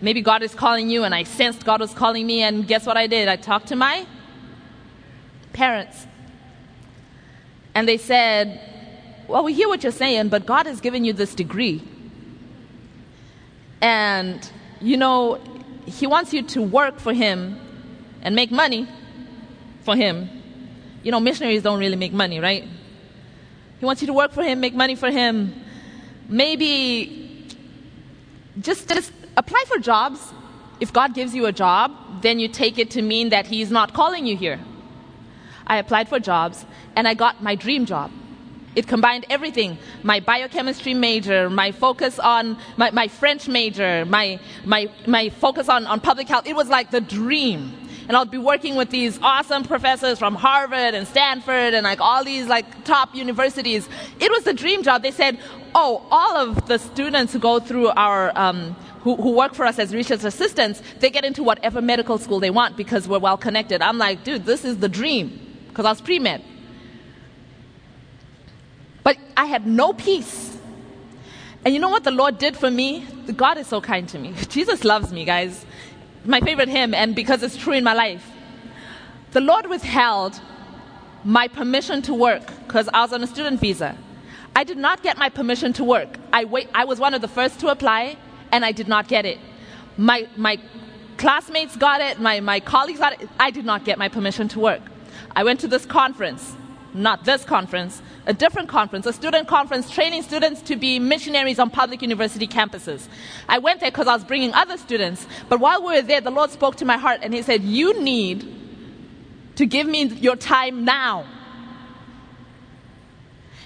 maybe 0.01 0.19
God 0.23 0.41
is 0.41 0.55
calling 0.55 0.89
you. 0.89 1.03
And 1.03 1.13
I 1.13 1.21
sensed 1.21 1.63
God 1.63 1.79
was 1.79 1.93
calling 1.93 2.25
me. 2.25 2.41
And 2.41 2.67
guess 2.67 2.87
what 2.87 2.97
I 2.97 3.05
did? 3.05 3.27
I 3.27 3.35
talked 3.35 3.67
to 3.67 3.75
my 3.75 4.07
parents. 5.53 6.07
And 7.75 7.87
they 7.87 7.97
said, 7.97 8.59
Well, 9.27 9.43
we 9.43 9.53
hear 9.53 9.67
what 9.67 9.83
you're 9.83 9.91
saying, 9.91 10.29
but 10.29 10.47
God 10.47 10.65
has 10.65 10.81
given 10.81 11.05
you 11.05 11.13
this 11.13 11.35
degree. 11.35 11.83
And, 13.79 14.51
you 14.79 14.97
know, 14.97 15.39
He 15.85 16.07
wants 16.07 16.33
you 16.33 16.41
to 16.47 16.63
work 16.63 16.99
for 16.99 17.13
Him 17.13 17.59
and 18.23 18.35
make 18.35 18.49
money 18.49 18.87
for 19.83 19.95
Him. 19.95 20.40
You 21.03 21.11
know, 21.11 21.19
missionaries 21.19 21.63
don't 21.63 21.79
really 21.79 21.95
make 21.95 22.13
money, 22.13 22.39
right? 22.39 22.67
He 23.79 23.85
wants 23.85 24.01
you 24.01 24.07
to 24.07 24.13
work 24.13 24.31
for 24.31 24.43
Him, 24.43 24.59
make 24.59 24.75
money 24.75 24.95
for 24.95 25.09
Him. 25.09 25.53
Maybe 26.29 27.47
just, 28.59 28.87
just 28.87 29.11
apply 29.35 29.63
for 29.67 29.79
jobs. 29.79 30.33
If 30.79 30.93
God 30.93 31.13
gives 31.13 31.33
you 31.33 31.45
a 31.45 31.51
job, 31.51 32.21
then 32.21 32.39
you 32.39 32.47
take 32.47 32.77
it 32.77 32.91
to 32.91 33.01
mean 33.01 33.29
that 33.29 33.47
He's 33.47 33.71
not 33.71 33.93
calling 33.93 34.27
you 34.27 34.37
here. 34.37 34.59
I 35.65 35.77
applied 35.77 36.09
for 36.09 36.19
jobs 36.19 36.65
and 36.95 37.07
I 37.07 37.13
got 37.13 37.41
my 37.41 37.55
dream 37.55 37.85
job. 37.85 38.11
It 38.75 38.87
combined 38.87 39.25
everything 39.29 39.77
my 40.03 40.19
biochemistry 40.19 40.93
major, 40.93 41.49
my 41.49 41.71
focus 41.71 42.19
on 42.19 42.57
my, 42.77 42.91
my 42.91 43.07
French 43.07 43.47
major, 43.47 44.05
my, 44.05 44.39
my, 44.63 44.89
my 45.07 45.29
focus 45.29 45.67
on, 45.67 45.85
on 45.87 45.99
public 45.99 46.27
health. 46.27 46.47
It 46.47 46.55
was 46.55 46.69
like 46.69 46.91
the 46.91 47.01
dream. 47.01 47.80
And 48.12 48.17
I'll 48.17 48.26
be 48.26 48.38
working 48.38 48.76
with 48.76 48.89
these 48.89 49.17
awesome 49.24 49.63
professors 49.63 50.19
from 50.19 50.36
Harvard 50.36 50.95
and 50.95 51.08
Stanford 51.08 51.74
and 51.74 51.86
like 51.86 52.02
all 52.02 52.26
these 52.26 52.45
like 52.45 52.84
top 52.84 53.15
universities. 53.15 53.88
It 54.19 54.30
was 54.30 54.43
the 54.43 54.54
dream 54.54 54.84
job. 54.84 55.02
They 55.02 55.12
said, 55.12 55.39
oh, 55.74 56.06
all 56.12 56.36
of 56.36 56.67
the 56.67 56.78
students 56.78 57.32
who 57.32 57.39
go 57.39 57.62
through 57.62 57.88
our 57.88 58.38
um, 58.38 58.76
who, 59.04 59.15
who, 59.15 59.32
work 59.32 59.54
for 59.54 59.65
us 59.65 59.80
as 59.80 59.95
research 59.95 60.26
assistants, 60.26 60.84
they 61.00 61.10
get 61.10 61.24
into 61.24 61.41
whatever 61.41 61.82
medical 61.82 62.17
school 62.17 62.41
they 62.41 62.50
want 62.50 62.76
because 62.76 63.08
we're 63.08 63.17
well 63.17 63.38
connected. 63.38 63.82
I'm 63.82 63.97
like, 63.97 64.26
dude, 64.26 64.43
this 64.43 64.65
is 64.65 64.80
the 64.80 64.89
dream 64.89 65.39
because 65.69 65.86
I 65.86 65.91
was 65.91 66.02
pre 66.02 66.19
med. 66.19 66.43
But 69.04 69.15
I 69.38 69.45
had 69.45 69.65
no 69.65 69.93
peace. 69.93 70.58
And 71.63 71.74
you 71.74 71.80
know 71.80 71.88
what 71.88 72.04
the 72.04 72.12
Lord 72.12 72.39
did 72.39 72.58
for 72.58 72.69
me? 72.69 73.08
God 73.38 73.58
is 73.58 73.67
so 73.67 73.80
kind 73.80 74.10
to 74.10 74.19
me. 74.19 74.34
Jesus 74.50 74.84
loves 74.84 75.13
me, 75.13 75.24
guys. 75.24 75.65
My 76.23 76.39
favorite 76.39 76.69
hymn, 76.69 76.93
and 76.93 77.15
because 77.15 77.41
it's 77.41 77.57
true 77.57 77.73
in 77.73 77.84
my 77.84 77.93
life. 77.93 78.29
The 79.31 79.41
Lord 79.41 79.67
withheld 79.67 80.39
my 81.23 81.47
permission 81.47 82.01
to 82.03 82.13
work 82.13 82.45
because 82.67 82.89
I 82.93 83.01
was 83.01 83.13
on 83.13 83.23
a 83.23 83.27
student 83.27 83.60
visa. 83.60 83.97
I 84.55 84.63
did 84.63 84.77
not 84.77 85.01
get 85.01 85.17
my 85.17 85.29
permission 85.29 85.73
to 85.73 85.84
work. 85.84 86.17
I, 86.34 86.43
wait, 86.45 86.69
I 86.75 86.86
was 86.86 86.99
one 86.99 87.13
of 87.13 87.21
the 87.21 87.27
first 87.27 87.60
to 87.62 87.69
apply, 87.69 88.17
and 88.51 88.65
I 88.65 88.71
did 88.71 88.88
not 88.88 89.07
get 89.07 89.25
it. 89.25 89.39
My, 89.97 90.27
my 90.36 90.60
classmates 91.17 91.75
got 91.75 92.01
it, 92.01 92.19
my, 92.19 92.39
my 92.39 92.60
colleagues 92.60 92.99
got 92.99 93.21
it. 93.21 93.29
I 93.39 93.51
did 93.51 93.65
not 93.65 93.86
get 93.86 93.97
my 93.97 94.10
permission 94.10 94.47
to 94.49 94.60
work. 94.60 94.81
I 95.36 95.43
went 95.43 95.60
to 95.62 95.67
this 95.67 95.86
conference, 95.86 96.55
not 96.93 97.23
this 97.23 97.45
conference, 97.45 98.01
a 98.25 98.34
different 98.34 98.69
conference, 98.69 99.05
a 99.05 99.13
student 99.13 99.47
conference 99.47 99.89
training 99.89 100.21
students 100.21 100.62
to 100.62 100.75
be 100.75 100.99
missionaries 100.99 101.60
on 101.60 101.69
public 101.69 102.01
university 102.01 102.47
campuses. 102.47 103.07
I 103.49 103.57
went 103.57 103.79
there 103.79 103.89
because 103.89 104.07
I 104.07 104.13
was 104.13 104.23
bringing 104.23 104.53
other 104.53 104.77
students, 104.77 105.25
but 105.49 105.60
while 105.60 105.81
we 105.81 105.95
were 105.95 106.01
there, 106.01 106.21
the 106.21 106.31
Lord 106.31 106.51
spoke 106.51 106.75
to 106.77 106.86
my 106.86 106.97
heart 106.97 107.21
and 107.23 107.34
He 107.34 107.41
said, 107.41 107.63
You 107.63 107.99
need 108.01 108.47
to 109.55 109.65
give 109.65 109.88
me 109.88 110.05
your 110.05 110.36
time 110.36 110.86
now. 110.86 111.25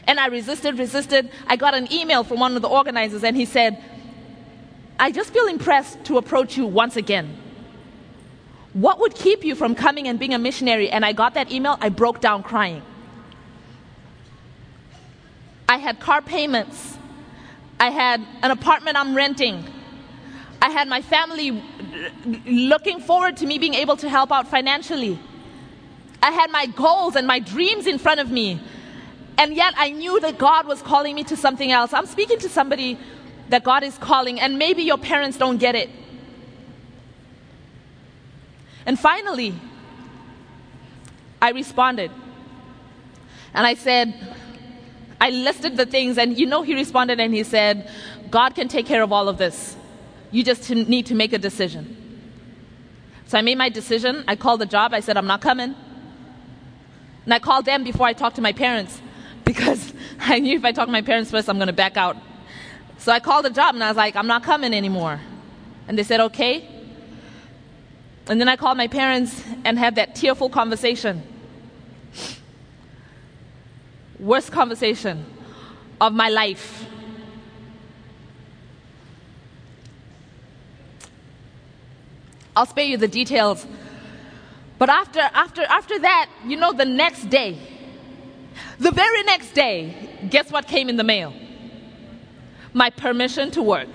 And 0.08 0.20
I 0.20 0.28
resisted, 0.28 0.78
resisted. 0.78 1.32
I 1.48 1.56
got 1.56 1.74
an 1.74 1.91
email 1.91 2.24
from 2.24 2.39
one 2.39 2.56
of 2.56 2.62
the 2.62 2.68
organizers 2.68 3.24
and 3.24 3.36
he 3.36 3.46
said, 3.46 3.84
I 5.00 5.12
just 5.12 5.34
feel 5.34 5.48
impressed 5.48 6.04
to 6.06 6.18
approach 6.18 6.58
you 6.58 6.65
once 6.68 6.96
again. 6.96 7.36
What 8.74 9.00
would 9.00 9.15
keep 9.15 9.44
you 9.44 9.56
from 9.56 9.74
coming 9.74 10.08
and 10.08 10.20
being 10.20 10.34
a 10.34 10.39
missionary? 10.39 10.89
And 10.89 11.04
I 11.06 11.13
got 11.13 11.34
that 11.34 11.52
email, 11.52 11.78
I 11.82 11.89
broke 11.89 12.22
down 12.22 12.44
crying. 12.44 12.84
I 15.67 15.78
had 15.78 15.99
car 15.99 16.21
payments. 16.21 16.97
I 17.80 17.89
had 17.89 18.25
an 18.41 18.51
apartment 18.51 18.97
I'm 18.97 19.15
renting. 19.15 19.65
I 20.62 20.69
had 20.69 20.88
my 20.88 21.01
family 21.01 21.63
looking 22.45 22.99
forward 22.99 23.38
to 23.38 23.45
me 23.45 23.58
being 23.58 23.73
able 23.73 23.97
to 23.97 24.10
help 24.10 24.32
out 24.32 24.47
financially. 24.47 25.19
I 26.23 26.32
had 26.32 26.49
my 26.49 26.65
goals 26.65 27.15
and 27.15 27.28
my 27.28 27.39
dreams 27.39 27.86
in 27.86 27.97
front 27.97 28.19
of 28.19 28.32
me. 28.32 28.60
And 29.38 29.54
yet 29.54 29.73
I 29.78 29.89
knew 29.89 30.19
that 30.21 30.38
God 30.38 30.65
was 30.65 30.82
calling 30.82 31.13
me 31.15 31.23
to 31.25 31.36
something 31.36 31.71
else. 31.71 31.93
I'm 31.93 32.06
speaking 32.06 32.39
to 32.39 32.49
somebody 32.49 32.97
that 33.49 33.63
God 33.63 33.84
is 33.84 33.97
calling, 33.97 34.39
and 34.39 34.58
maybe 34.58 34.82
your 34.84 34.97
parents 34.97 35.38
don't 35.38 35.58
get 35.58 35.75
it. 35.75 35.89
And 38.86 38.99
finally, 38.99 39.54
I 41.41 41.51
responded. 41.51 42.12
And 43.54 43.67
I 43.67 43.75
said, 43.75 44.36
I 45.19 45.30
listed 45.30 45.78
the 45.78 45.86
things, 45.86 46.17
and 46.17 46.38
you 46.38 46.45
know, 46.45 46.62
he 46.62 46.75
responded 46.75 47.19
and 47.19 47.34
he 47.34 47.43
said, 47.43 47.89
God 48.30 48.56
can 48.56 48.67
take 48.67 48.86
care 48.86 49.01
of 49.01 49.12
all 49.12 49.30
of 49.30 49.38
this. 49.38 49.75
You 50.32 50.43
just 50.43 50.69
need 50.69 51.06
to 51.08 51.15
make 51.15 51.34
a 51.34 51.38
decision. 51.38 52.01
So 53.28 53.38
I 53.38 53.41
made 53.41 53.58
my 53.58 53.69
decision. 53.69 54.23
I 54.28 54.36
called 54.36 54.62
the 54.62 54.65
job. 54.65 54.93
I 54.93 54.99
said, 54.99 55.17
I'm 55.17 55.28
not 55.28 55.41
coming. 55.41 55.75
And 57.23 57.34
I 57.34 57.39
called 57.39 57.65
them 57.65 57.84
before 57.84 58.06
I 58.06 58.13
talked 58.13 58.36
to 58.36 58.41
my 58.41 58.54
parents 58.54 59.01
because 59.45 59.93
I 60.19 60.39
knew 60.39 60.58
if 60.58 60.65
I 60.65 60.71
talked 60.71 60.88
to 60.88 60.91
my 60.91 61.01
parents 61.01 61.32
first, 61.32 61.49
I'm 61.49 61.58
going 61.58 61.67
to 61.67 61.73
back 61.73 61.97
out. 61.97 62.17
So 62.97 63.12
I 63.12 63.19
called 63.19 63.45
the 63.45 63.49
job 63.49 63.75
and 63.75 63.84
I 63.84 63.89
was 63.89 63.97
like, 63.97 64.15
I'm 64.15 64.28
not 64.28 64.43
coming 64.43 64.73
anymore. 64.73 65.19
And 65.88 65.97
they 65.97 66.04
said, 66.04 66.19
okay. 66.19 66.67
And 68.28 68.39
then 68.39 68.49
I 68.49 68.56
called 68.56 68.78
my 68.78 68.88
parents 68.88 69.43
and 69.63 69.78
had 69.78 69.95
that 69.95 70.15
tearful 70.15 70.49
conversation. 70.49 71.21
Worst 74.19 74.51
conversation 74.51 75.25
of 75.99 76.13
my 76.13 76.30
life. 76.30 76.86
I'll 82.56 82.65
spare 82.65 82.86
you 82.86 82.97
the 82.97 83.08
details. 83.08 83.65
But 84.78 84.89
after, 84.89 85.19
after, 85.19 85.63
after 85.63 85.99
that, 85.99 86.30
you 86.45 86.58
know, 86.58 86.71
the 86.73 86.86
next 86.86 87.30
day, 87.30 87.58
the 88.80 88.91
very 88.91 89.23
next 89.23 89.54
day, 89.54 90.28
guess 90.30 90.51
what 90.51 90.67
came 90.67 90.89
in 90.89 90.97
the 90.97 91.04
mail? 91.04 91.34
My 92.73 92.89
permission 92.89 93.51
to 93.51 93.62
work. 93.62 93.89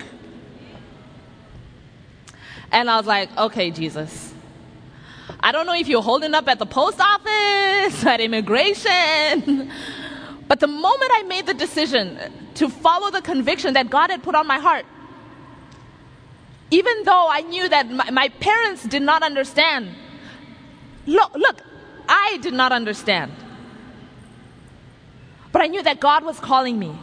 And 2.71 2.89
I 2.89 2.97
was 2.97 3.05
like, 3.05 3.35
okay, 3.37 3.69
Jesus. 3.71 4.33
I 5.39 5.51
don't 5.51 5.65
know 5.65 5.75
if 5.75 5.87
you're 5.87 6.01
holding 6.01 6.33
up 6.33 6.47
at 6.47 6.59
the 6.59 6.65
post 6.65 6.99
office, 6.99 8.05
at 8.05 8.21
immigration. 8.21 9.71
But 10.51 10.59
the 10.59 10.67
moment 10.67 11.11
I 11.13 11.23
made 11.23 11.45
the 11.45 11.53
decision 11.53 12.19
to 12.55 12.67
follow 12.67 13.09
the 13.09 13.21
conviction 13.21 13.75
that 13.75 13.89
God 13.89 14.11
had 14.11 14.21
put 14.21 14.35
on 14.35 14.45
my 14.45 14.59
heart, 14.59 14.85
even 16.69 17.03
though 17.05 17.29
I 17.29 17.39
knew 17.39 17.69
that 17.69 17.89
my, 17.89 18.11
my 18.11 18.27
parents 18.27 18.83
did 18.83 19.01
not 19.01 19.23
understand, 19.23 19.95
look, 21.05 21.33
look, 21.35 21.61
I 22.09 22.37
did 22.41 22.51
not 22.51 22.73
understand. 22.73 23.31
But 25.53 25.61
I 25.61 25.67
knew 25.67 25.83
that 25.83 26.01
God 26.01 26.25
was 26.25 26.37
calling 26.37 26.77
me. 26.77 26.97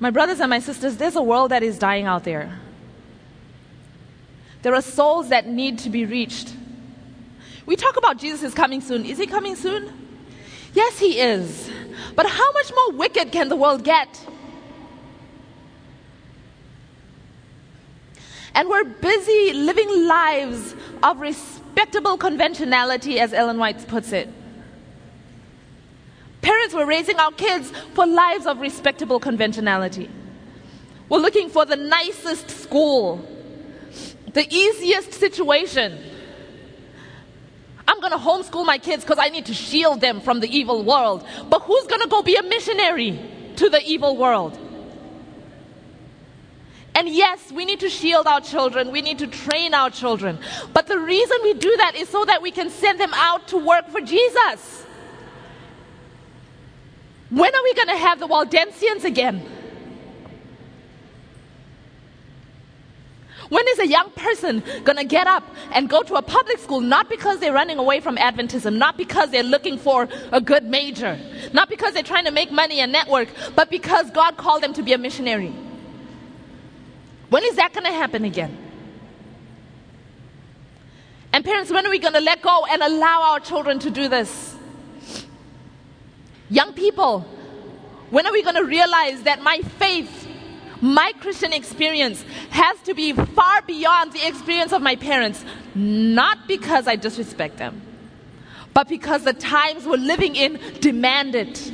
My 0.00 0.08
brothers 0.08 0.40
and 0.40 0.48
my 0.48 0.60
sisters, 0.60 0.96
there's 0.96 1.16
a 1.16 1.22
world 1.22 1.50
that 1.50 1.62
is 1.62 1.78
dying 1.78 2.06
out 2.06 2.24
there. 2.24 2.58
There 4.62 4.74
are 4.74 4.80
souls 4.80 5.28
that 5.28 5.46
need 5.46 5.80
to 5.80 5.90
be 5.90 6.06
reached. 6.06 6.54
We 7.68 7.76
talk 7.76 7.98
about 7.98 8.16
Jesus 8.16 8.42
is 8.42 8.54
coming 8.54 8.80
soon. 8.80 9.04
Is 9.04 9.18
he 9.18 9.26
coming 9.26 9.54
soon? 9.54 9.92
Yes, 10.72 10.98
he 10.98 11.20
is. 11.20 11.70
But 12.16 12.24
how 12.24 12.52
much 12.52 12.72
more 12.74 12.92
wicked 12.92 13.30
can 13.30 13.50
the 13.50 13.56
world 13.56 13.84
get? 13.84 14.08
And 18.54 18.70
we're 18.70 18.84
busy 18.84 19.52
living 19.52 20.06
lives 20.06 20.74
of 21.02 21.20
respectable 21.20 22.16
conventionality, 22.16 23.20
as 23.20 23.34
Ellen 23.34 23.58
White 23.58 23.86
puts 23.86 24.12
it. 24.12 24.30
Parents 26.40 26.72
were 26.72 26.86
raising 26.86 27.18
our 27.18 27.32
kids 27.32 27.70
for 27.92 28.06
lives 28.06 28.46
of 28.46 28.60
respectable 28.60 29.20
conventionality. 29.20 30.08
We're 31.10 31.18
looking 31.18 31.50
for 31.50 31.66
the 31.66 31.76
nicest 31.76 32.48
school, 32.48 33.22
the 34.32 34.46
easiest 34.50 35.12
situation. 35.12 35.98
I'm 37.88 38.00
going 38.00 38.12
to 38.12 38.18
homeschool 38.18 38.66
my 38.66 38.76
kids 38.76 39.02
because 39.02 39.18
I 39.18 39.30
need 39.30 39.46
to 39.46 39.54
shield 39.54 40.02
them 40.02 40.20
from 40.20 40.40
the 40.40 40.56
evil 40.56 40.84
world. 40.84 41.26
But 41.48 41.60
who's 41.62 41.86
going 41.86 42.02
to 42.02 42.08
go 42.08 42.22
be 42.22 42.36
a 42.36 42.42
missionary 42.42 43.18
to 43.56 43.70
the 43.70 43.82
evil 43.82 44.14
world? 44.14 44.58
And 46.94 47.08
yes, 47.08 47.50
we 47.50 47.64
need 47.64 47.80
to 47.80 47.88
shield 47.88 48.26
our 48.26 48.42
children. 48.42 48.92
We 48.92 49.00
need 49.00 49.20
to 49.20 49.26
train 49.26 49.72
our 49.72 49.88
children. 49.88 50.38
But 50.74 50.86
the 50.86 50.98
reason 50.98 51.38
we 51.42 51.54
do 51.54 51.74
that 51.78 51.94
is 51.96 52.10
so 52.10 52.26
that 52.26 52.42
we 52.42 52.50
can 52.50 52.68
send 52.68 53.00
them 53.00 53.12
out 53.14 53.48
to 53.48 53.56
work 53.56 53.88
for 53.88 54.02
Jesus. 54.02 54.84
When 57.30 57.54
are 57.54 57.62
we 57.62 57.72
going 57.72 57.88
to 57.88 57.96
have 57.96 58.18
the 58.18 58.28
Waldensians 58.28 59.04
again? 59.04 59.57
When 63.48 63.66
is 63.68 63.78
a 63.78 63.86
young 63.86 64.10
person 64.10 64.62
going 64.84 64.98
to 64.98 65.04
get 65.04 65.26
up 65.26 65.42
and 65.72 65.88
go 65.88 66.02
to 66.02 66.16
a 66.16 66.22
public 66.22 66.58
school 66.58 66.80
not 66.80 67.08
because 67.08 67.38
they're 67.38 67.52
running 67.52 67.78
away 67.78 68.00
from 68.00 68.16
Adventism, 68.16 68.76
not 68.76 68.98
because 68.98 69.30
they're 69.30 69.42
looking 69.42 69.78
for 69.78 70.08
a 70.32 70.40
good 70.40 70.64
major, 70.64 71.18
not 71.52 71.68
because 71.70 71.94
they're 71.94 72.02
trying 72.02 72.26
to 72.26 72.30
make 72.30 72.52
money 72.52 72.80
and 72.80 72.92
network, 72.92 73.28
but 73.54 73.70
because 73.70 74.10
God 74.10 74.36
called 74.36 74.62
them 74.62 74.74
to 74.74 74.82
be 74.82 74.92
a 74.92 74.98
missionary? 74.98 75.54
When 77.30 77.42
is 77.44 77.56
that 77.56 77.72
going 77.72 77.86
to 77.86 77.92
happen 77.92 78.24
again? 78.24 78.56
And 81.32 81.44
parents, 81.44 81.70
when 81.70 81.86
are 81.86 81.90
we 81.90 81.98
going 81.98 82.14
to 82.14 82.20
let 82.20 82.42
go 82.42 82.66
and 82.70 82.82
allow 82.82 83.32
our 83.32 83.40
children 83.40 83.78
to 83.80 83.90
do 83.90 84.08
this? 84.08 84.56
Young 86.50 86.72
people, 86.72 87.20
when 88.10 88.26
are 88.26 88.32
we 88.32 88.42
going 88.42 88.56
to 88.56 88.64
realize 88.64 89.22
that 89.22 89.42
my 89.42 89.60
faith, 89.78 90.27
my 90.80 91.12
Christian 91.20 91.52
experience 91.52 92.22
has 92.50 92.78
to 92.82 92.94
be 92.94 93.12
far 93.12 93.62
beyond 93.62 94.12
the 94.12 94.26
experience 94.26 94.72
of 94.72 94.82
my 94.82 94.96
parents? 94.96 95.44
Not 95.74 96.46
because 96.46 96.86
I 96.86 96.96
disrespect 96.96 97.58
them, 97.58 97.80
but 98.74 98.88
because 98.88 99.24
the 99.24 99.32
times 99.32 99.86
we're 99.86 99.96
living 99.96 100.36
in 100.36 100.60
demand 100.80 101.34
it. 101.34 101.72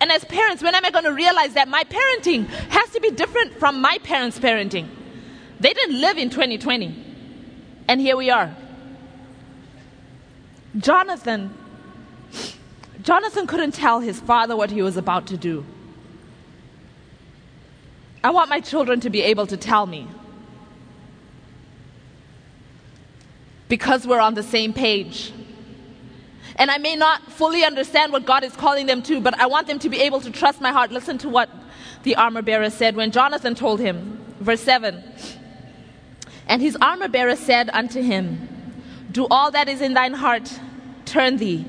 And 0.00 0.12
as 0.12 0.24
parents, 0.24 0.62
when 0.62 0.74
am 0.74 0.84
I 0.84 0.90
going 0.90 1.04
to 1.04 1.12
realize 1.12 1.54
that 1.54 1.68
my 1.68 1.84
parenting 1.84 2.46
has 2.46 2.90
to 2.90 3.00
be 3.00 3.10
different 3.10 3.54
from 3.54 3.80
my 3.80 3.98
parents' 4.02 4.38
parenting? 4.38 4.88
They 5.58 5.72
didn't 5.72 6.00
live 6.00 6.18
in 6.18 6.28
2020. 6.28 7.04
And 7.88 8.00
here 8.00 8.16
we 8.16 8.30
are. 8.30 8.54
Jonathan 10.76 11.54
Jonathan 13.02 13.46
couldn't 13.46 13.72
tell 13.72 14.00
his 14.00 14.18
father 14.18 14.56
what 14.56 14.70
he 14.70 14.82
was 14.82 14.96
about 14.96 15.28
to 15.28 15.36
do. 15.36 15.64
I 18.26 18.30
want 18.30 18.50
my 18.50 18.58
children 18.58 18.98
to 19.02 19.08
be 19.08 19.22
able 19.22 19.46
to 19.46 19.56
tell 19.56 19.86
me. 19.86 20.08
Because 23.68 24.04
we're 24.04 24.18
on 24.18 24.34
the 24.34 24.42
same 24.42 24.72
page. 24.72 25.32
And 26.56 26.68
I 26.68 26.78
may 26.78 26.96
not 26.96 27.22
fully 27.30 27.62
understand 27.62 28.12
what 28.12 28.26
God 28.26 28.42
is 28.42 28.52
calling 28.56 28.86
them 28.86 29.00
to, 29.02 29.20
but 29.20 29.38
I 29.38 29.46
want 29.46 29.68
them 29.68 29.78
to 29.78 29.88
be 29.88 30.00
able 30.00 30.20
to 30.22 30.32
trust 30.32 30.60
my 30.60 30.72
heart. 30.72 30.90
Listen 30.90 31.18
to 31.18 31.28
what 31.28 31.48
the 32.02 32.16
armor 32.16 32.42
bearer 32.42 32.68
said 32.68 32.96
when 32.96 33.12
Jonathan 33.12 33.54
told 33.54 33.78
him. 33.78 34.18
Verse 34.40 34.60
7. 34.60 35.04
And 36.48 36.60
his 36.60 36.76
armor 36.82 37.06
bearer 37.06 37.36
said 37.36 37.70
unto 37.72 38.02
him, 38.02 38.48
Do 39.12 39.28
all 39.30 39.52
that 39.52 39.68
is 39.68 39.80
in 39.80 39.94
thine 39.94 40.14
heart, 40.14 40.52
turn 41.04 41.36
thee. 41.36 41.64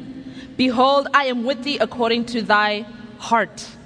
Behold, 0.56 1.08
I 1.14 1.26
am 1.26 1.44
with 1.44 1.62
thee 1.62 1.78
according 1.78 2.26
to 2.34 2.42
thy 2.42 2.88
heart. 3.20 3.77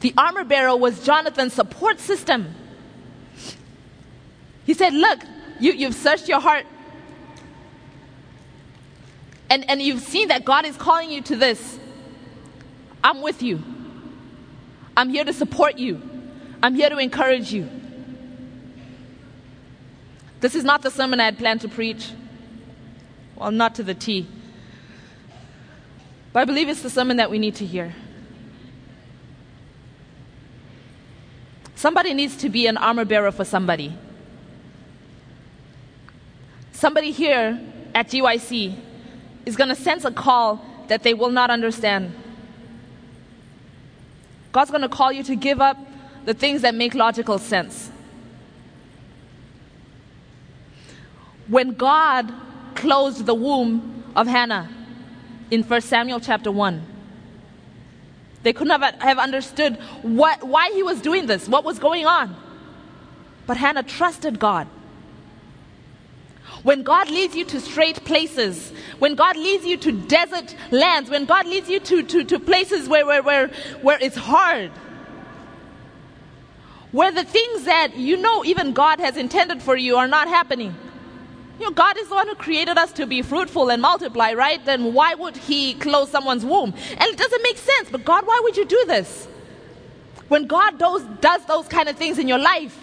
The 0.00 0.14
armor 0.16 0.44
bearer 0.44 0.76
was 0.76 1.04
Jonathan's 1.04 1.52
support 1.52 1.98
system. 1.98 2.54
He 4.64 4.74
said, 4.74 4.92
Look, 4.92 5.20
you, 5.58 5.72
you've 5.72 5.94
searched 5.94 6.28
your 6.28 6.40
heart. 6.40 6.66
And, 9.50 9.68
and 9.68 9.80
you've 9.80 10.02
seen 10.02 10.28
that 10.28 10.44
God 10.44 10.66
is 10.66 10.76
calling 10.76 11.10
you 11.10 11.22
to 11.22 11.36
this. 11.36 11.78
I'm 13.02 13.22
with 13.22 13.42
you. 13.42 13.62
I'm 14.96 15.08
here 15.08 15.24
to 15.24 15.32
support 15.32 15.78
you. 15.78 16.02
I'm 16.62 16.74
here 16.74 16.90
to 16.90 16.98
encourage 16.98 17.52
you. 17.52 17.68
This 20.40 20.54
is 20.54 20.64
not 20.64 20.82
the 20.82 20.90
sermon 20.90 21.18
I 21.18 21.24
had 21.24 21.38
planned 21.38 21.62
to 21.62 21.68
preach. 21.68 22.12
Well, 23.36 23.50
not 23.50 23.76
to 23.76 23.82
the 23.82 23.94
T. 23.94 24.26
But 26.32 26.40
I 26.40 26.44
believe 26.44 26.68
it's 26.68 26.82
the 26.82 26.90
sermon 26.90 27.16
that 27.16 27.30
we 27.30 27.38
need 27.38 27.54
to 27.56 27.66
hear. 27.66 27.94
Somebody 31.78 32.12
needs 32.12 32.34
to 32.38 32.48
be 32.48 32.66
an 32.66 32.76
armor 32.76 33.04
bearer 33.04 33.30
for 33.30 33.44
somebody. 33.44 33.96
Somebody 36.72 37.12
here 37.12 37.60
at 37.94 38.08
GYC 38.08 38.76
is 39.46 39.54
going 39.54 39.68
to 39.68 39.76
sense 39.76 40.04
a 40.04 40.10
call 40.10 40.60
that 40.88 41.04
they 41.04 41.14
will 41.14 41.30
not 41.30 41.50
understand. 41.50 42.12
God's 44.50 44.72
going 44.72 44.82
to 44.82 44.88
call 44.88 45.12
you 45.12 45.22
to 45.22 45.36
give 45.36 45.60
up 45.60 45.76
the 46.24 46.34
things 46.34 46.62
that 46.62 46.74
make 46.74 46.96
logical 46.96 47.38
sense. 47.38 47.92
When 51.46 51.74
God 51.74 52.34
closed 52.74 53.24
the 53.24 53.36
womb 53.36 54.02
of 54.16 54.26
Hannah 54.26 54.68
in 55.52 55.62
1 55.62 55.80
Samuel 55.82 56.18
chapter 56.18 56.50
1, 56.50 56.84
they 58.42 58.52
could 58.52 58.68
not 58.68 59.00
have 59.00 59.18
understood 59.18 59.76
what, 60.02 60.46
why 60.46 60.70
he 60.72 60.82
was 60.82 61.00
doing 61.00 61.26
this, 61.26 61.48
what 61.48 61.64
was 61.64 61.78
going 61.78 62.06
on. 62.06 62.36
But 63.46 63.56
Hannah 63.56 63.82
trusted 63.82 64.38
God. 64.38 64.68
When 66.62 66.82
God 66.82 67.10
leads 67.10 67.34
you 67.34 67.44
to 67.46 67.60
straight 67.60 68.04
places, 68.04 68.72
when 68.98 69.14
God 69.14 69.36
leads 69.36 69.64
you 69.64 69.76
to 69.78 69.92
desert 69.92 70.54
lands, 70.70 71.08
when 71.08 71.24
God 71.24 71.46
leads 71.46 71.68
you 71.68 71.80
to, 71.80 72.02
to, 72.02 72.24
to 72.24 72.38
places 72.40 72.88
where, 72.88 73.06
where, 73.06 73.22
where, 73.22 73.48
where 73.80 73.98
it's 74.00 74.16
hard, 74.16 74.70
where 76.90 77.12
the 77.12 77.24
things 77.24 77.64
that 77.64 77.96
you 77.96 78.16
know 78.16 78.44
even 78.44 78.72
God 78.72 78.98
has 78.98 79.16
intended 79.16 79.62
for 79.62 79.76
you 79.76 79.96
are 79.96 80.08
not 80.08 80.26
happening. 80.28 80.74
You 81.58 81.64
know, 81.64 81.70
God 81.72 81.98
is 81.98 82.08
the 82.08 82.14
one 82.14 82.28
who 82.28 82.36
created 82.36 82.78
us 82.78 82.92
to 82.92 83.06
be 83.06 83.20
fruitful 83.22 83.68
and 83.70 83.82
multiply, 83.82 84.32
right? 84.32 84.64
Then 84.64 84.94
why 84.94 85.14
would 85.14 85.36
He 85.36 85.74
close 85.74 86.10
someone's 86.10 86.44
womb? 86.44 86.72
And 86.90 87.02
it 87.02 87.16
doesn't 87.16 87.42
make 87.42 87.58
sense. 87.58 87.88
But 87.90 88.04
God, 88.04 88.26
why 88.26 88.40
would 88.44 88.56
you 88.56 88.64
do 88.64 88.84
this? 88.86 89.26
When 90.28 90.46
God 90.46 90.78
does, 90.78 91.02
does 91.20 91.44
those 91.46 91.66
kind 91.66 91.88
of 91.88 91.96
things 91.96 92.18
in 92.18 92.28
your 92.28 92.38
life, 92.38 92.78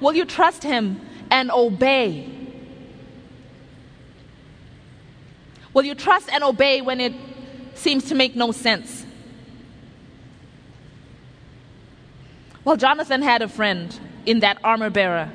will 0.00 0.14
you 0.14 0.24
trust 0.24 0.62
Him 0.62 1.00
and 1.30 1.50
obey? 1.50 2.30
Will 5.74 5.84
you 5.84 5.94
trust 5.94 6.30
and 6.32 6.42
obey 6.42 6.80
when 6.80 7.00
it 7.00 7.12
seems 7.74 8.04
to 8.04 8.14
make 8.14 8.34
no 8.34 8.52
sense? 8.52 9.04
Well, 12.64 12.76
Jonathan 12.76 13.22
had 13.22 13.42
a 13.42 13.48
friend 13.48 13.98
in 14.24 14.40
that 14.40 14.58
armor 14.64 14.90
bearer. 14.90 15.30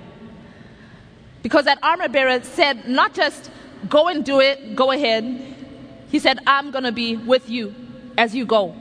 Because 1.44 1.66
that 1.66 1.78
armor 1.84 2.10
bearer 2.10 2.42
said, 2.42 2.88
not 2.88 3.14
just 3.14 3.52
go 3.90 4.08
and 4.08 4.26
do 4.26 4.40
it, 4.40 4.76
go 4.76 4.92
ahead. 4.92 5.24
He 6.10 6.18
said, 6.18 6.40
I'm 6.48 6.72
going 6.72 6.86
to 6.86 6.92
be 6.92 7.16
with 7.18 7.50
you 7.50 7.76
as 8.18 8.34
you 8.34 8.46
go. 8.46 8.76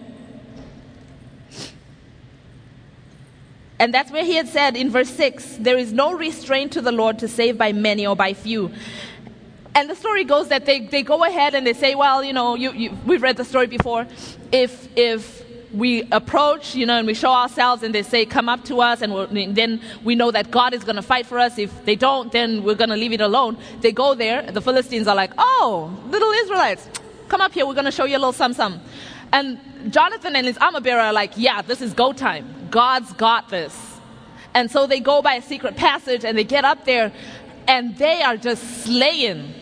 And 3.79 3.92
that's 3.92 4.12
where 4.12 4.25
he 4.25 4.37
had 4.37 4.46
said 4.46 4.77
in 4.77 4.90
verse 4.90 5.11
6 5.11 5.57
there 5.59 5.77
is 5.77 5.92
no 5.92 6.14
restraint 6.14 6.72
to 6.75 6.81
the 6.81 6.92
Lord 6.92 7.18
to 7.18 7.27
save 7.27 7.59
by 7.59 7.72
many 7.72 8.07
or 8.07 8.14
by 8.14 8.33
few. 8.33 8.70
And 9.75 9.90
the 9.90 9.96
story 9.96 10.22
goes 10.22 10.48
that 10.48 10.66
they, 10.66 10.87
they 10.87 11.03
go 11.03 11.25
ahead 11.25 11.55
and 11.55 11.66
they 11.66 11.72
say, 11.72 11.96
well, 11.96 12.22
you 12.22 12.33
know, 12.33 12.55
you, 12.55 12.72
you, 12.72 12.96
we've 13.07 13.22
read 13.22 13.37
the 13.37 13.44
story 13.44 13.66
before. 13.66 14.07
If, 14.53 14.88
if 14.96 15.42
we 15.72 16.02
approach, 16.12 16.74
you 16.74 16.85
know, 16.87 16.98
and 16.98 17.06
we 17.06 17.14
show 17.14 17.32
ourselves 17.32 17.82
and 17.82 17.94
they 17.94 18.02
say, 18.02 18.26
come 18.26 18.48
up 18.48 18.64
to 18.64 18.80
us, 18.80 19.00
and, 19.00 19.12
and 19.12 19.56
then 19.56 19.80
we 20.04 20.14
know 20.14 20.30
that 20.30 20.50
God 20.50 20.74
is 20.74 20.85
going 20.85 20.96
to 20.96 21.02
fight 21.02 21.26
for 21.26 21.38
us. 21.38 21.58
If 21.58 21.85
they 21.85 21.96
don't, 21.96 22.30
then 22.30 22.62
we're 22.62 22.74
going 22.74 22.90
to 22.90 22.96
leave 22.96 23.12
it 23.12 23.20
alone. 23.20 23.56
They 23.80 23.92
go 23.92 24.14
there. 24.14 24.42
The 24.50 24.61
Philistines 24.61 25.08
are 25.08 25.16
like, 25.16 25.32
oh, 25.38 25.98
little 26.08 26.30
Israelites, 26.32 26.88
come 27.28 27.40
up 27.40 27.52
here. 27.52 27.66
We're 27.66 27.74
going 27.74 27.87
to 27.87 27.90
show 27.90 28.04
you 28.04 28.16
a 28.16 28.18
little 28.18 28.32
some. 28.32 28.80
And 29.32 29.58
Jonathan 29.90 30.37
and 30.37 30.46
his 30.46 30.58
armor 30.58 30.80
bearer 30.80 31.00
are 31.00 31.12
like, 31.12 31.32
yeah, 31.37 31.62
this 31.62 31.80
is 31.80 31.94
go 31.94 32.12
time. 32.12 32.68
God's 32.70 33.12
got 33.14 33.48
this. 33.48 33.74
And 34.54 34.70
so 34.70 34.87
they 34.87 35.00
go 35.00 35.22
by 35.22 35.35
a 35.35 35.42
secret 35.42 35.76
passage 35.76 36.24
and 36.24 36.37
they 36.37 36.44
get 36.44 36.64
up 36.64 36.85
there 36.85 37.12
and 37.66 37.96
they 37.96 38.22
are 38.22 38.37
just 38.37 38.85
slaying. 38.85 39.54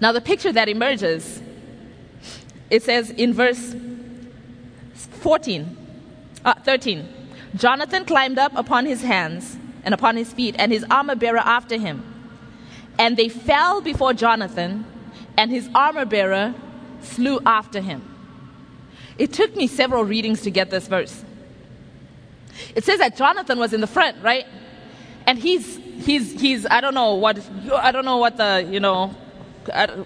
Now, 0.00 0.12
the 0.12 0.20
picture 0.20 0.52
that 0.52 0.68
emerges, 0.68 1.42
it 2.70 2.84
says 2.84 3.10
in 3.10 3.34
verse 3.34 3.74
14, 5.22 5.76
uh, 6.44 6.54
13 6.54 7.08
Jonathan 7.54 8.04
climbed 8.04 8.38
up 8.38 8.52
upon 8.56 8.86
his 8.86 9.02
hands 9.02 9.56
and 9.84 9.94
upon 9.94 10.16
his 10.16 10.32
feet, 10.32 10.54
and 10.58 10.70
his 10.70 10.84
armor 10.90 11.16
bearer 11.16 11.40
after 11.40 11.76
him. 11.76 12.04
And 12.98 13.16
they 13.16 13.28
fell 13.28 13.80
before 13.80 14.12
Jonathan, 14.12 14.84
and 15.36 15.50
his 15.50 15.68
armor 15.74 16.04
bearer 16.04 16.54
slew 17.00 17.40
after 17.44 17.80
him. 17.80 18.08
It 19.18 19.32
took 19.32 19.56
me 19.56 19.66
several 19.66 20.04
readings 20.04 20.42
to 20.42 20.50
get 20.50 20.70
this 20.70 20.86
verse. 20.86 21.24
It 22.74 22.84
says 22.84 22.98
that 22.98 23.16
Jonathan 23.16 23.58
was 23.58 23.72
in 23.72 23.80
the 23.80 23.86
front, 23.86 24.22
right? 24.22 24.46
And 25.26 25.38
he's 25.38 25.76
he's 26.04 26.40
he's 26.40 26.66
I 26.66 26.80
don't 26.80 26.94
know 26.94 27.14
what 27.14 27.38
I 27.72 27.92
don't 27.92 28.04
know 28.04 28.18
what 28.18 28.36
the 28.36 28.66
you 28.68 28.80
know 28.80 29.08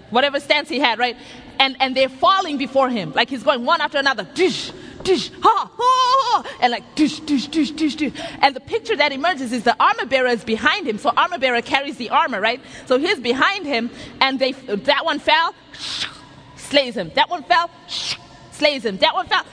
whatever 0.09 0.39
stance 0.39 0.69
he 0.69 0.79
had, 0.79 0.99
right? 0.99 1.17
And 1.59 1.75
and 1.79 1.95
they're 1.95 2.09
falling 2.09 2.57
before 2.57 2.89
him 2.89 3.13
like 3.13 3.29
he's 3.29 3.43
going 3.43 3.65
one 3.65 3.81
after 3.81 3.97
another. 3.97 4.23
Dish, 4.33 4.71
dish, 5.07 5.31
ha, 5.41 5.71
ha, 5.73 6.57
and 6.61 6.71
like 6.71 6.95
dish, 6.95 7.19
dish, 7.21 7.47
dish, 7.47 7.71
dish, 7.71 7.95
dish. 7.95 8.13
And 8.41 8.55
the 8.55 8.59
picture 8.59 8.95
that 8.95 9.11
emerges 9.11 9.53
is 9.53 9.63
the 9.63 9.75
armor 9.81 10.05
bearer 10.05 10.27
is 10.27 10.43
behind 10.43 10.85
him. 10.85 10.97
So 10.97 11.11
armor 11.15 11.39
bearer 11.39 11.61
carries 11.61 11.97
the 11.97 12.09
armor, 12.09 12.41
right? 12.41 12.61
So 12.85 12.99
he's 12.99 13.19
behind 13.19 13.65
him, 13.65 13.89
and 14.21 14.37
they 14.37 14.51
that 14.51 15.05
one 15.05 15.19
fell, 15.19 15.55
slays 16.57 16.95
him. 16.95 17.11
That 17.15 17.29
one 17.29 17.43
fell, 17.43 17.69
slays 18.51 18.85
him. 18.85 18.97
That 18.97 19.15
one 19.15 19.27
fell, 19.27 19.45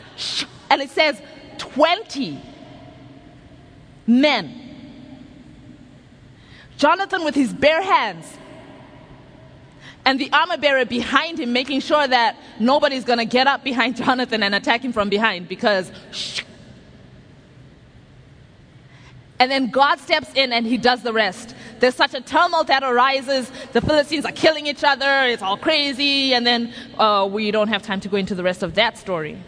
and 0.70 0.82
it 0.82 0.90
says 0.90 1.20
twenty 1.58 2.40
men. 4.06 4.60
Jonathan 6.76 7.24
with 7.24 7.36
his 7.36 7.52
bare 7.52 7.82
hands 7.82 8.26
and 10.04 10.20
the 10.20 10.30
armor 10.32 10.56
bearer 10.56 10.84
behind 10.84 11.40
him, 11.40 11.52
making 11.52 11.80
sure 11.80 12.06
that 12.06 12.36
nobody's 12.60 13.04
going 13.04 13.18
to 13.18 13.24
get 13.24 13.46
up 13.46 13.64
behind 13.64 13.96
Jonathan 14.04 14.42
and 14.42 14.54
attack 14.54 14.82
him 14.82 14.92
from 14.92 15.08
behind 15.08 15.48
because. 15.48 15.90
And 19.40 19.50
then 19.50 19.70
God 19.70 19.98
steps 19.98 20.32
in 20.34 20.52
and 20.52 20.64
he 20.64 20.76
does 20.76 21.02
the 21.02 21.12
rest. 21.12 21.54
There's 21.80 21.96
such 21.96 22.14
a 22.14 22.20
tumult 22.20 22.68
that 22.68 22.82
arises. 22.82 23.50
The 23.72 23.80
Philistines 23.80 24.24
are 24.24 24.32
killing 24.32 24.66
each 24.66 24.84
other. 24.84 25.24
It's 25.26 25.42
all 25.42 25.56
crazy. 25.56 26.34
And 26.34 26.46
then 26.46 26.72
uh, 26.98 27.28
we 27.30 27.50
don't 27.50 27.68
have 27.68 27.82
time 27.82 28.00
to 28.00 28.08
go 28.08 28.16
into 28.16 28.34
the 28.34 28.44
rest 28.44 28.62
of 28.62 28.76
that 28.76 28.96
story. 28.96 29.42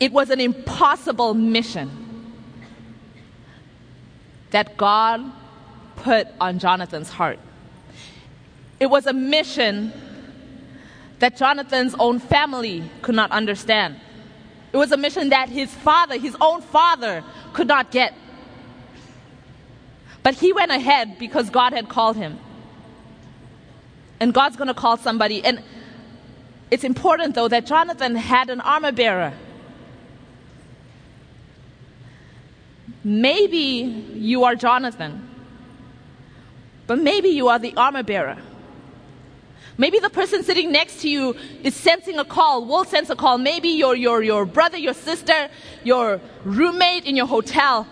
It 0.00 0.12
was 0.12 0.30
an 0.30 0.40
impossible 0.40 1.34
mission 1.34 2.32
that 4.50 4.76
God 4.76 5.32
put 5.96 6.28
on 6.40 6.58
Jonathan's 6.58 7.10
heart. 7.10 7.38
It 8.78 8.86
was 8.86 9.06
a 9.06 9.12
mission 9.12 9.92
that 11.18 11.36
Jonathan's 11.36 11.94
own 11.98 12.18
family 12.18 12.88
could 13.02 13.14
not 13.14 13.30
understand. 13.30 13.96
It 14.72 14.76
was 14.76 14.92
a 14.92 14.96
mission 14.96 15.30
that 15.30 15.48
his 15.48 15.72
father, 15.72 16.18
his 16.18 16.36
own 16.40 16.60
father, 16.60 17.24
could 17.52 17.66
not 17.66 17.90
get. 17.90 18.14
But 20.22 20.34
he 20.34 20.52
went 20.52 20.70
ahead 20.70 21.18
because 21.18 21.48
God 21.50 21.72
had 21.72 21.88
called 21.88 22.16
him. 22.16 22.38
And 24.20 24.34
God's 24.34 24.56
going 24.56 24.68
to 24.68 24.74
call 24.74 24.96
somebody. 24.96 25.44
And 25.44 25.62
it's 26.70 26.84
important, 26.84 27.34
though, 27.34 27.48
that 27.48 27.64
Jonathan 27.66 28.16
had 28.16 28.50
an 28.50 28.60
armor 28.60 28.92
bearer. 28.92 29.32
Maybe 33.04 33.58
you 34.14 34.44
are 34.44 34.56
Jonathan, 34.56 35.28
but 36.86 36.98
maybe 36.98 37.28
you 37.28 37.48
are 37.48 37.58
the 37.58 37.74
armor 37.76 38.02
bearer. 38.02 38.38
Maybe 39.78 39.98
the 39.98 40.08
person 40.08 40.42
sitting 40.42 40.72
next 40.72 41.02
to 41.02 41.08
you 41.08 41.36
is 41.62 41.74
sensing 41.74 42.18
a 42.18 42.24
call, 42.24 42.64
will 42.64 42.84
sense 42.84 43.10
a 43.10 43.16
call. 43.16 43.36
Maybe 43.36 43.68
your, 43.68 43.94
your, 43.94 44.22
your 44.22 44.46
brother, 44.46 44.78
your 44.78 44.94
sister, 44.94 45.50
your 45.84 46.20
roommate 46.44 47.04
in 47.04 47.14
your 47.14 47.26
hotel. 47.26 47.86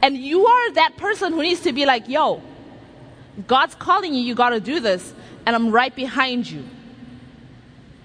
And 0.00 0.16
you 0.16 0.46
are 0.46 0.72
that 0.72 0.96
person 0.96 1.32
who 1.32 1.42
needs 1.42 1.60
to 1.60 1.72
be 1.72 1.84
like, 1.84 2.08
yo, 2.08 2.42
God's 3.46 3.74
calling 3.74 4.14
you, 4.14 4.20
you 4.20 4.34
got 4.34 4.50
to 4.50 4.60
do 4.60 4.80
this. 4.80 5.12
And 5.44 5.54
I'm 5.54 5.70
right 5.70 5.94
behind 5.94 6.50
you, 6.50 6.64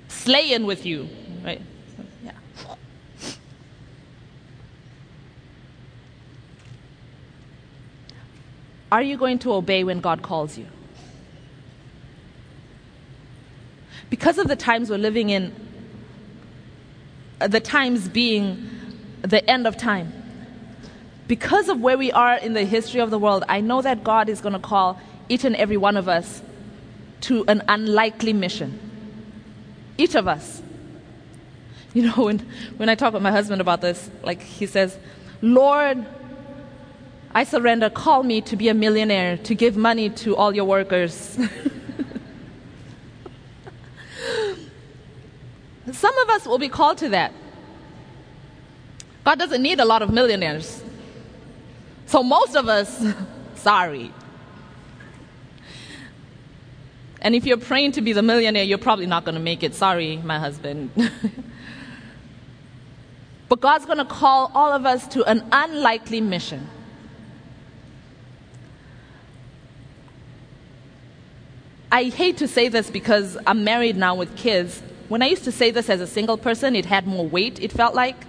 slaying 0.09 0.65
with 0.65 0.85
you, 0.85 1.07
right? 1.43 1.61
Are 8.91 9.01
you 9.01 9.17
going 9.17 9.39
to 9.39 9.53
obey 9.53 9.83
when 9.83 9.99
God 9.99 10.21
calls 10.21 10.57
you? 10.57 10.65
Because 14.09 14.37
of 14.39 14.47
the 14.47 14.55
times 14.55 14.89
we're 14.89 14.97
living 14.97 15.29
in, 15.29 15.53
uh, 17.39 17.47
the 17.47 17.59
times 17.59 18.09
being 18.09 18.69
the 19.21 19.47
end 19.49 19.67
of 19.67 19.77
time, 19.77 20.13
because 21.27 21.69
of 21.69 21.79
where 21.79 21.97
we 21.97 22.11
are 22.11 22.37
in 22.37 22.53
the 22.53 22.65
history 22.65 23.01
of 23.01 23.11
the 23.11 23.19
world, 23.19 23.43
I 23.47 23.61
know 23.61 23.83
that 23.83 24.03
God 24.03 24.29
is 24.29 24.41
going 24.41 24.53
to 24.53 24.59
call 24.59 24.99
each 25.29 25.43
and 25.43 25.55
every 25.55 25.77
one 25.77 25.95
of 25.95 26.09
us 26.09 26.41
to 27.21 27.45
an 27.47 27.61
unlikely 27.67 28.33
mission. 28.33 28.79
Each 29.97 30.15
of 30.15 30.27
us. 30.27 30.63
You 31.93 32.03
know, 32.03 32.13
when, 32.25 32.39
when 32.77 32.89
I 32.89 32.95
talk 32.95 33.13
with 33.13 33.21
my 33.21 33.31
husband 33.31 33.61
about 33.61 33.81
this, 33.81 34.09
like 34.23 34.41
he 34.41 34.65
says, 34.65 34.97
Lord, 35.41 36.03
I 37.33 37.43
surrender. 37.43 37.89
Call 37.89 38.23
me 38.23 38.41
to 38.41 38.55
be 38.55 38.69
a 38.69 38.73
millionaire, 38.73 39.37
to 39.37 39.53
give 39.55 39.77
money 39.77 40.09
to 40.09 40.35
all 40.35 40.55
your 40.55 40.65
workers. 40.65 41.13
Some 45.91 46.17
of 46.19 46.29
us 46.29 46.45
will 46.47 46.57
be 46.59 46.69
called 46.69 46.97
to 46.99 47.09
that. 47.09 47.33
God 49.23 49.37
doesn't 49.37 49.61
need 49.61 49.79
a 49.79 49.85
lot 49.85 50.01
of 50.01 50.11
millionaires. 50.11 50.83
So, 52.05 52.23
most 52.23 52.55
of 52.55 52.67
us, 52.67 53.05
sorry. 53.55 54.11
And 57.21 57.35
if 57.35 57.45
you're 57.45 57.57
praying 57.57 57.91
to 57.93 58.01
be 58.01 58.13
the 58.13 58.21
millionaire, 58.21 58.63
you're 58.63 58.77
probably 58.77 59.05
not 59.05 59.25
going 59.25 59.35
to 59.35 59.41
make 59.41 59.61
it. 59.61 59.75
Sorry, 59.75 60.17
my 60.17 60.39
husband. 60.39 60.89
but 63.49 63.59
God's 63.59 63.85
going 63.85 63.97
to 63.97 64.05
call 64.05 64.51
all 64.55 64.71
of 64.71 64.85
us 64.85 65.07
to 65.09 65.23
an 65.25 65.45
unlikely 65.51 66.21
mission. 66.21 66.67
I 71.91 72.03
hate 72.03 72.37
to 72.37 72.47
say 72.47 72.67
this 72.67 72.91
because 72.91 73.37
I'm 73.47 73.63
married 73.63 73.97
now 73.97 74.13
with 74.13 74.35
kids. 74.35 74.81
When 75.07 75.23
I 75.23 75.27
used 75.27 75.43
to 75.45 75.51
say 75.51 75.71
this 75.71 75.89
as 75.89 76.01
a 76.01 76.07
single 76.07 76.37
person, 76.37 76.75
it 76.75 76.85
had 76.85 77.07
more 77.07 77.27
weight, 77.27 77.59
it 77.59 77.71
felt 77.71 77.95
like. 77.95 78.25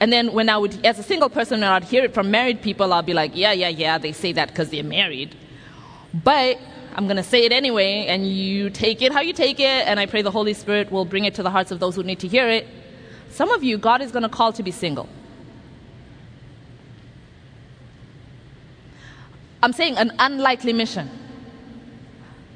And 0.00 0.12
then 0.12 0.32
when 0.32 0.48
I 0.48 0.56
would, 0.56 0.84
as 0.84 0.98
a 0.98 1.02
single 1.02 1.28
person, 1.28 1.60
when 1.60 1.68
I'd 1.68 1.84
hear 1.84 2.02
it 2.02 2.14
from 2.14 2.30
married 2.30 2.62
people, 2.62 2.92
I'd 2.92 3.06
be 3.06 3.14
like, 3.14 3.36
yeah, 3.36 3.52
yeah, 3.52 3.68
yeah, 3.68 3.98
they 3.98 4.12
say 4.12 4.32
that 4.32 4.48
because 4.48 4.70
they're 4.70 4.82
married. 4.82 5.36
But 6.12 6.58
I'm 6.96 7.04
going 7.04 7.18
to 7.18 7.22
say 7.22 7.44
it 7.44 7.52
anyway, 7.52 8.06
and 8.08 8.26
you 8.26 8.70
take 8.70 9.02
it 9.02 9.12
how 9.12 9.20
you 9.20 9.34
take 9.34 9.60
it, 9.60 9.86
and 9.86 10.00
I 10.00 10.06
pray 10.06 10.22
the 10.22 10.30
Holy 10.32 10.54
Spirit 10.54 10.90
will 10.90 11.04
bring 11.04 11.26
it 11.26 11.34
to 11.36 11.44
the 11.44 11.50
hearts 11.50 11.70
of 11.70 11.78
those 11.78 11.94
who 11.94 12.02
need 12.02 12.18
to 12.20 12.28
hear 12.28 12.48
it. 12.48 12.66
Some 13.30 13.50
of 13.52 13.62
you, 13.62 13.78
God 13.78 14.02
is 14.02 14.10
going 14.10 14.24
to 14.24 14.28
call 14.28 14.52
to 14.54 14.62
be 14.64 14.72
single. 14.72 15.08
I'm 19.62 19.72
saying 19.72 19.96
an 19.96 20.12
unlikely 20.18 20.72
mission. 20.72 21.19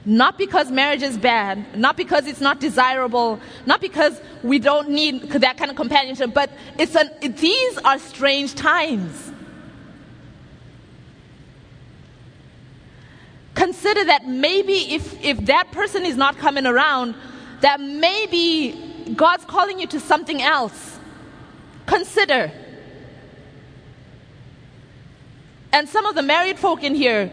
Not 0.06 0.36
because 0.36 0.70
marriage 0.70 1.02
is 1.02 1.16
bad, 1.16 1.78
not 1.78 1.96
because 1.96 2.26
it's 2.26 2.40
not 2.40 2.60
desirable, 2.60 3.40
not 3.64 3.80
because 3.80 4.20
we 4.42 4.58
don't 4.58 4.90
need 4.90 5.22
that 5.30 5.56
kind 5.56 5.70
of 5.70 5.76
companionship, 5.76 6.34
but 6.34 6.50
it's 6.78 6.94
an, 6.94 7.10
these 7.22 7.78
are 7.78 7.98
strange 7.98 8.54
times. 8.54 9.32
Consider 13.54 14.04
that 14.04 14.26
maybe 14.26 14.94
if, 14.94 15.24
if 15.24 15.46
that 15.46 15.72
person 15.72 16.04
is 16.04 16.16
not 16.16 16.36
coming 16.36 16.66
around, 16.66 17.14
that 17.60 17.80
maybe 17.80 19.14
God's 19.16 19.44
calling 19.46 19.80
you 19.80 19.86
to 19.86 20.00
something 20.00 20.42
else. 20.42 20.98
Consider. 21.86 22.50
And 25.72 25.88
some 25.88 26.04
of 26.04 26.14
the 26.14 26.22
married 26.22 26.58
folk 26.58 26.82
in 26.82 26.94
here, 26.94 27.30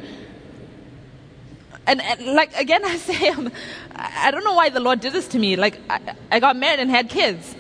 and, 1.91 2.01
and, 2.01 2.25
like 2.35 2.55
again 2.55 2.83
i 2.93 2.97
say 2.97 3.29
um, 3.29 3.51
i 3.95 4.31
don't 4.31 4.43
know 4.43 4.53
why 4.53 4.69
the 4.69 4.79
lord 4.79 4.99
did 4.99 5.13
this 5.13 5.27
to 5.29 5.39
me. 5.39 5.55
Like 5.55 5.79
I, 5.89 6.15
I, 6.31 6.39
got 6.39 6.55
married 6.55 6.79
and 6.79 6.89
had 6.89 7.09
kids. 7.09 7.55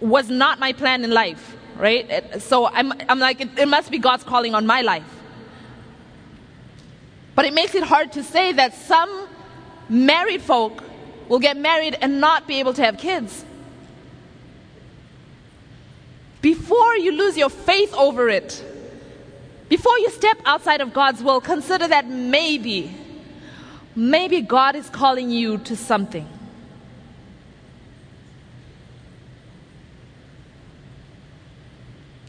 Was 0.00 0.28
not 0.28 0.58
my 0.58 0.72
plan 0.72 1.04
in 1.04 1.10
life 1.10 1.56
right? 1.76 2.42
So 2.42 2.66
i'm, 2.66 2.92
I'm 3.08 3.18
like 3.18 3.40
it, 3.40 3.58
it 3.58 3.68
must 3.68 3.90
be 3.90 3.98
god's 3.98 4.24
calling 4.24 4.54
on 4.54 4.66
my 4.66 4.82
life. 4.82 5.14
But 7.34 7.44
it 7.44 7.54
makes 7.54 7.74
it 7.74 7.84
hard 7.84 8.12
to 8.12 8.22
say 8.24 8.52
that 8.52 8.74
some 8.74 9.28
married 9.88 10.42
folk 10.42 10.82
will 11.28 11.38
get 11.38 11.56
married 11.56 11.96
and 12.00 12.20
not 12.20 12.48
be 12.48 12.58
able 12.58 12.74
to 12.74 12.82
have 12.82 12.98
kids. 12.98 13.44
Before 16.40 16.96
you 16.96 17.12
lose 17.12 17.36
your 17.36 17.50
faith 17.50 17.92
over 17.94 18.28
it 18.28 18.64
Before 19.68 19.98
you 19.98 20.10
step 20.10 20.38
outside 20.46 20.80
of 20.80 20.92
God's 20.94 21.22
will, 21.22 21.40
consider 21.40 21.86
that 21.88 22.08
maybe, 22.08 22.94
maybe 23.98 24.40
God 24.40 24.76
is 24.76 24.88
calling 24.88 25.28
you 25.30 25.58
to 25.58 25.76
something. 25.76 26.26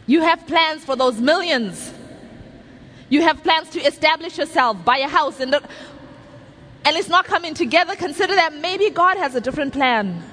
You 0.07 0.21
have 0.21 0.47
plans 0.47 0.83
for 0.83 0.95
those 0.95 1.21
millions. 1.21 1.93
You 3.09 3.21
have 3.21 3.43
plans 3.43 3.69
to 3.71 3.79
establish 3.81 4.39
yourself, 4.39 4.83
buy 4.83 4.97
a 4.97 5.07
house, 5.07 5.39
and, 5.39 5.53
and 5.53 6.97
it's 6.97 7.07
not 7.07 7.25
coming 7.25 7.53
together. 7.53 7.95
Consider 7.95 8.33
that 8.33 8.55
maybe 8.55 8.89
God 8.89 9.17
has 9.17 9.35
a 9.35 9.41
different 9.41 9.71
plan. 9.71 10.23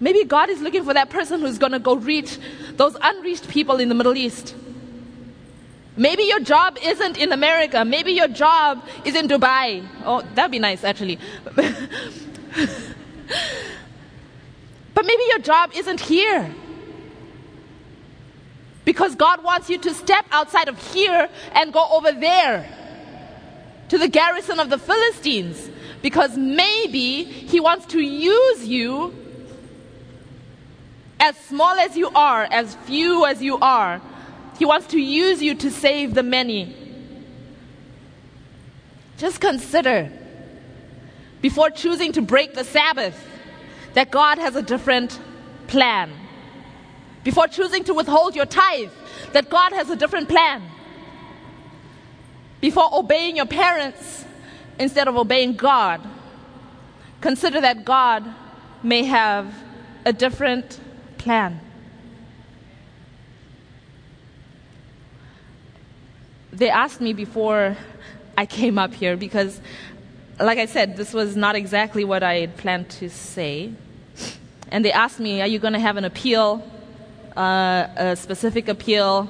Maybe 0.00 0.24
God 0.24 0.50
is 0.50 0.60
looking 0.60 0.84
for 0.84 0.94
that 0.94 1.10
person 1.10 1.40
who's 1.40 1.58
going 1.58 1.72
to 1.72 1.78
go 1.78 1.94
reach 1.94 2.38
those 2.72 2.96
unreached 3.00 3.48
people 3.48 3.78
in 3.78 3.88
the 3.88 3.94
Middle 3.94 4.16
East. 4.16 4.56
Maybe 5.96 6.24
your 6.24 6.40
job 6.40 6.76
isn't 6.82 7.16
in 7.16 7.32
America. 7.32 7.84
Maybe 7.84 8.12
your 8.12 8.28
job 8.28 8.86
is 9.04 9.14
in 9.14 9.28
Dubai. 9.28 9.86
Oh, 10.04 10.22
that'd 10.34 10.50
be 10.50 10.58
nice, 10.58 10.84
actually. 10.84 11.18
but 11.54 11.66
maybe 15.04 15.22
your 15.28 15.38
job 15.38 15.70
isn't 15.74 16.00
here. 16.00 16.54
Because 18.84 19.14
God 19.14 19.42
wants 19.42 19.70
you 19.70 19.78
to 19.78 19.94
step 19.94 20.26
outside 20.30 20.68
of 20.68 20.78
here 20.92 21.28
and 21.52 21.72
go 21.72 21.86
over 21.90 22.12
there 22.12 22.68
to 23.88 23.98
the 23.98 24.08
garrison 24.08 24.60
of 24.60 24.68
the 24.68 24.78
Philistines. 24.78 25.70
Because 26.02 26.36
maybe 26.36 27.24
He 27.24 27.58
wants 27.58 27.86
to 27.86 28.00
use 28.00 28.66
you 28.66 29.14
as 31.18 31.36
small 31.38 31.74
as 31.78 31.96
you 31.96 32.10
are, 32.10 32.46
as 32.50 32.74
few 32.84 33.24
as 33.24 33.42
you 33.42 33.58
are, 33.58 34.02
He 34.58 34.64
wants 34.64 34.86
to 34.88 34.98
use 34.98 35.42
you 35.42 35.54
to 35.56 35.70
save 35.70 36.14
the 36.14 36.22
many. 36.22 36.74
Just 39.18 39.40
consider, 39.40 40.10
before 41.40 41.70
choosing 41.70 42.12
to 42.12 42.22
break 42.22 42.54
the 42.54 42.64
Sabbath, 42.64 43.26
that 43.94 44.10
God 44.10 44.38
has 44.38 44.56
a 44.56 44.62
different 44.62 45.18
plan. 45.66 46.12
Before 47.24 47.48
choosing 47.48 47.84
to 47.84 47.94
withhold 47.94 48.36
your 48.36 48.46
tithe, 48.46 48.90
that 49.32 49.50
God 49.50 49.72
has 49.72 49.90
a 49.90 49.96
different 49.96 50.28
plan. 50.28 50.62
Before 52.60 52.88
obeying 52.92 53.36
your 53.36 53.46
parents 53.46 54.24
instead 54.78 55.08
of 55.08 55.16
obeying 55.16 55.54
God, 55.54 56.00
consider 57.20 57.60
that 57.60 57.84
God 57.84 58.24
may 58.82 59.04
have 59.04 59.52
a 60.04 60.12
different 60.12 60.78
plan. 61.18 61.60
They 66.56 66.70
asked 66.70 67.02
me 67.02 67.12
before 67.12 67.76
I 68.38 68.46
came 68.46 68.78
up 68.78 68.94
here 68.94 69.14
because, 69.14 69.60
like 70.40 70.56
I 70.56 70.64
said, 70.64 70.96
this 70.96 71.12
was 71.12 71.36
not 71.36 71.54
exactly 71.54 72.02
what 72.02 72.22
I 72.22 72.40
had 72.40 72.56
planned 72.56 72.88
to 73.00 73.10
say. 73.10 73.74
And 74.70 74.82
they 74.82 74.90
asked 74.90 75.20
me, 75.20 75.42
Are 75.42 75.46
you 75.46 75.58
going 75.58 75.74
to 75.74 75.78
have 75.78 75.98
an 75.98 76.06
appeal, 76.06 76.66
uh, 77.36 77.88
a 77.96 78.16
specific 78.16 78.68
appeal, 78.68 79.28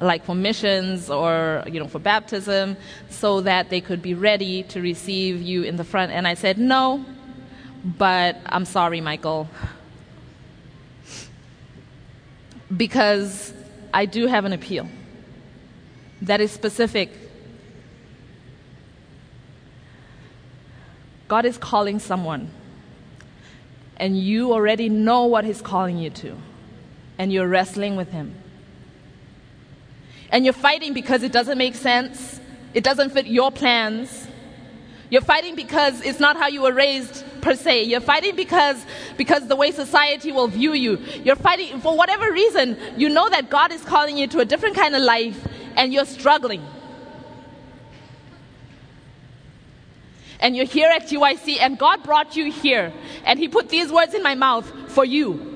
like 0.00 0.24
for 0.24 0.36
missions 0.36 1.10
or 1.10 1.64
you 1.66 1.80
know 1.80 1.88
for 1.88 1.98
baptism, 1.98 2.76
so 3.08 3.40
that 3.40 3.68
they 3.68 3.80
could 3.80 4.00
be 4.00 4.14
ready 4.14 4.62
to 4.64 4.80
receive 4.80 5.42
you 5.42 5.64
in 5.64 5.74
the 5.74 5.84
front? 5.84 6.12
And 6.12 6.24
I 6.24 6.34
said, 6.34 6.56
No, 6.56 7.04
but 7.84 8.36
I'm 8.46 8.64
sorry, 8.64 9.00
Michael 9.00 9.48
because 12.76 13.52
I 13.92 14.06
do 14.06 14.28
have 14.28 14.44
an 14.44 14.52
appeal 14.52 14.88
that 16.22 16.40
is 16.40 16.50
specific. 16.50 17.10
God 21.28 21.44
is 21.44 21.56
calling 21.56 21.98
someone, 22.00 22.50
and 23.96 24.18
you 24.18 24.52
already 24.52 24.88
know 24.88 25.26
what 25.26 25.44
He's 25.44 25.62
calling 25.62 25.96
you 25.96 26.10
to, 26.10 26.36
and 27.18 27.32
you're 27.32 27.46
wrestling 27.46 27.96
with 27.96 28.10
Him. 28.10 28.34
And 30.30 30.44
you're 30.44 30.52
fighting 30.52 30.92
because 30.92 31.22
it 31.22 31.32
doesn't 31.32 31.58
make 31.58 31.74
sense, 31.74 32.40
it 32.74 32.84
doesn't 32.84 33.10
fit 33.10 33.26
your 33.26 33.50
plans. 33.50 34.26
You're 35.08 35.22
fighting 35.22 35.56
because 35.56 36.00
it's 36.02 36.20
not 36.20 36.36
how 36.36 36.46
you 36.46 36.62
were 36.62 36.72
raised 36.72 37.24
per 37.40 37.56
se. 37.56 37.82
You're 37.84 38.00
fighting 38.00 38.36
because, 38.36 38.84
because 39.16 39.48
the 39.48 39.56
way 39.56 39.72
society 39.72 40.30
will 40.30 40.46
view 40.46 40.72
you. 40.72 40.98
You're 41.24 41.34
fighting 41.34 41.80
for 41.80 41.96
whatever 41.96 42.30
reason. 42.30 42.76
You 42.96 43.08
know 43.08 43.28
that 43.28 43.50
God 43.50 43.72
is 43.72 43.82
calling 43.82 44.16
you 44.16 44.28
to 44.28 44.38
a 44.38 44.44
different 44.44 44.76
kind 44.76 44.94
of 44.94 45.02
life 45.02 45.48
and 45.76 45.92
you're 45.92 46.04
struggling. 46.04 46.64
And 50.40 50.56
you're 50.56 50.66
here 50.66 50.88
at 50.88 51.02
GYC 51.02 51.58
and 51.60 51.78
God 51.78 52.02
brought 52.02 52.36
you 52.36 52.50
here 52.50 52.92
and 53.24 53.38
He 53.38 53.48
put 53.48 53.68
these 53.68 53.92
words 53.92 54.14
in 54.14 54.22
my 54.22 54.34
mouth 54.34 54.70
for 54.90 55.04
you. 55.04 55.46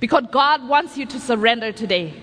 Because 0.00 0.24
God 0.30 0.68
wants 0.68 0.96
you 0.96 1.06
to 1.06 1.18
surrender 1.18 1.72
today. 1.72 2.14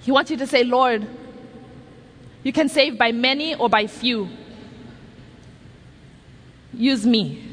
He 0.00 0.10
wants 0.10 0.30
you 0.30 0.36
to 0.36 0.46
say, 0.46 0.64
Lord, 0.64 1.06
you 2.42 2.52
can 2.52 2.68
save 2.68 2.98
by 2.98 3.12
many 3.12 3.54
or 3.54 3.68
by 3.68 3.86
few. 3.86 4.28
Use 6.74 7.06
me. 7.06 7.51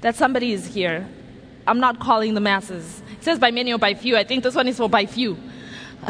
That 0.00 0.14
somebody 0.14 0.52
is 0.52 0.66
here. 0.66 1.08
I'm 1.66 1.80
not 1.80 2.00
calling 2.00 2.34
the 2.34 2.40
masses. 2.40 3.02
It 3.18 3.24
says 3.24 3.38
by 3.38 3.50
many 3.50 3.72
or 3.72 3.78
by 3.78 3.94
few. 3.94 4.16
I 4.16 4.24
think 4.24 4.42
this 4.42 4.54
one 4.54 4.68
is 4.68 4.78
for 4.78 4.88
by 4.88 5.06
few. 5.06 5.36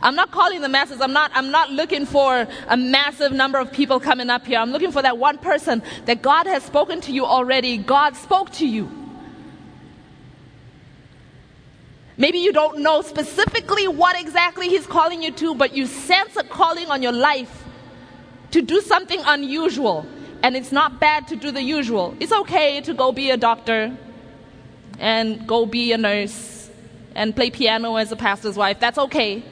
I'm 0.00 0.14
not 0.14 0.30
calling 0.30 0.60
the 0.60 0.68
masses. 0.68 1.00
I'm 1.00 1.12
not, 1.12 1.30
I'm 1.34 1.50
not 1.50 1.70
looking 1.70 2.06
for 2.06 2.46
a 2.68 2.76
massive 2.76 3.32
number 3.32 3.58
of 3.58 3.72
people 3.72 3.98
coming 4.00 4.30
up 4.30 4.46
here. 4.46 4.58
I'm 4.58 4.70
looking 4.70 4.92
for 4.92 5.02
that 5.02 5.18
one 5.18 5.38
person 5.38 5.82
that 6.06 6.22
God 6.22 6.46
has 6.46 6.62
spoken 6.62 7.00
to 7.02 7.12
you 7.12 7.26
already. 7.26 7.76
God 7.76 8.16
spoke 8.16 8.50
to 8.52 8.66
you. 8.66 8.88
Maybe 12.16 12.38
you 12.38 12.52
don't 12.52 12.80
know 12.80 13.02
specifically 13.02 13.86
what 13.86 14.20
exactly 14.20 14.68
He's 14.68 14.86
calling 14.86 15.22
you 15.22 15.32
to, 15.32 15.54
but 15.54 15.76
you 15.76 15.86
sense 15.86 16.36
a 16.36 16.42
calling 16.42 16.90
on 16.90 17.02
your 17.02 17.12
life 17.12 17.64
to 18.52 18.62
do 18.62 18.80
something 18.80 19.20
unusual. 19.24 20.06
And 20.42 20.56
it's 20.56 20.72
not 20.72 21.00
bad 21.00 21.28
to 21.28 21.36
do 21.36 21.50
the 21.50 21.62
usual. 21.62 22.16
It's 22.20 22.32
okay 22.32 22.80
to 22.82 22.94
go 22.94 23.12
be 23.12 23.30
a 23.30 23.36
doctor 23.36 23.96
and 24.98 25.46
go 25.46 25.66
be 25.66 25.92
a 25.92 25.98
nurse 25.98 26.70
and 27.14 27.34
play 27.34 27.50
piano 27.50 27.96
as 27.96 28.12
a 28.12 28.16
pastor's 28.16 28.56
wife. 28.56 28.78
That's 28.78 28.98
okay. 28.98 29.42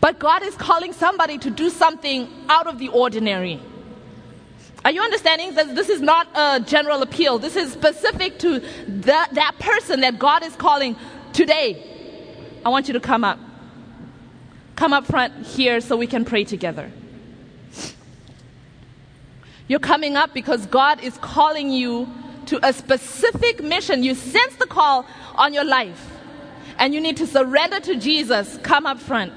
But 0.00 0.18
God 0.18 0.42
is 0.42 0.54
calling 0.56 0.92
somebody 0.92 1.38
to 1.38 1.50
do 1.50 1.70
something 1.70 2.28
out 2.48 2.66
of 2.66 2.78
the 2.78 2.88
ordinary. 2.88 3.60
Are 4.84 4.90
you 4.90 5.00
understanding 5.00 5.54
that 5.54 5.74
this 5.74 5.88
is 5.88 6.02
not 6.02 6.28
a 6.34 6.60
general 6.60 7.00
appeal? 7.00 7.38
This 7.38 7.56
is 7.56 7.72
specific 7.72 8.38
to 8.40 8.60
that, 8.86 9.30
that 9.32 9.58
person 9.58 10.00
that 10.00 10.18
God 10.18 10.42
is 10.42 10.54
calling 10.56 10.96
today. 11.32 11.82
I 12.66 12.68
want 12.68 12.88
you 12.88 12.92
to 12.94 13.00
come 13.00 13.24
up. 13.24 13.38
Come 14.76 14.92
up 14.92 15.06
front 15.06 15.46
here 15.46 15.80
so 15.80 15.96
we 15.96 16.06
can 16.06 16.24
pray 16.24 16.44
together. 16.44 16.90
You're 19.66 19.80
coming 19.80 20.16
up 20.16 20.34
because 20.34 20.66
God 20.66 21.02
is 21.02 21.16
calling 21.18 21.70
you 21.70 22.08
to 22.46 22.60
a 22.66 22.72
specific 22.72 23.62
mission. 23.62 24.02
You 24.02 24.14
sense 24.14 24.56
the 24.56 24.66
call 24.66 25.06
on 25.34 25.54
your 25.54 25.64
life 25.64 26.10
and 26.78 26.92
you 26.92 27.00
need 27.00 27.16
to 27.18 27.26
surrender 27.26 27.80
to 27.80 27.96
Jesus. 27.96 28.58
Come 28.62 28.86
up 28.86 28.98
front. 28.98 29.32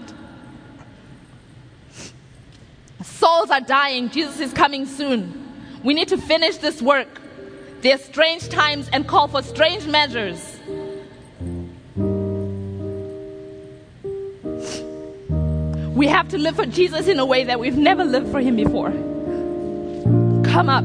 Souls 3.04 3.50
are 3.50 3.62
dying. 3.62 4.10
Jesus 4.10 4.40
is 4.40 4.54
coming 4.54 4.86
soon. 4.86 5.44
We 5.84 5.94
need 5.94 6.10
to 6.10 6.18
finish 6.18 6.58
this 6.58 6.82
work. 6.82 7.22
There 7.82 7.96
are 7.96 8.00
strange 8.00 8.50
times 8.50 8.90
and 8.92 9.08
call 9.08 9.28
for 9.28 9.42
strange 9.42 9.86
measures. 9.88 10.58
We 15.96 16.08
have 16.08 16.28
to 16.30 16.38
live 16.38 16.56
for 16.56 16.66
Jesus 16.66 17.08
in 17.08 17.18
a 17.20 17.26
way 17.26 17.44
that 17.46 17.60
we've 17.60 17.78
never 17.78 18.04
lived 18.04 18.30
for 18.32 18.40
Him 18.40 18.56
before. 18.56 18.92
Come 20.58 20.70
up. 20.70 20.84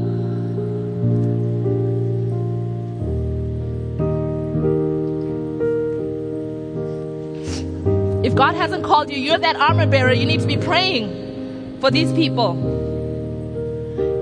If 8.23 8.35
God 8.35 8.53
hasn't 8.53 8.83
called 8.83 9.09
you, 9.09 9.17
you're 9.17 9.39
that 9.39 9.55
armor 9.55 9.87
bearer. 9.87 10.13
You 10.13 10.27
need 10.27 10.41
to 10.41 10.45
be 10.45 10.57
praying 10.57 11.79
for 11.81 11.89
these 11.89 12.13
people. 12.13 12.53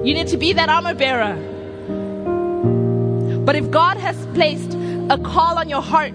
You 0.06 0.14
need 0.14 0.30
to 0.30 0.38
be 0.38 0.54
that 0.54 0.70
armor 0.70 0.94
bearer. 0.94 1.36
But 3.44 3.58
if 3.58 3.70
God 3.70 3.98
has 3.98 4.16
placed 4.28 4.74
a 5.10 5.18
call 5.22 5.60
on 5.60 5.68
your 5.68 5.82
heart, 5.82 6.14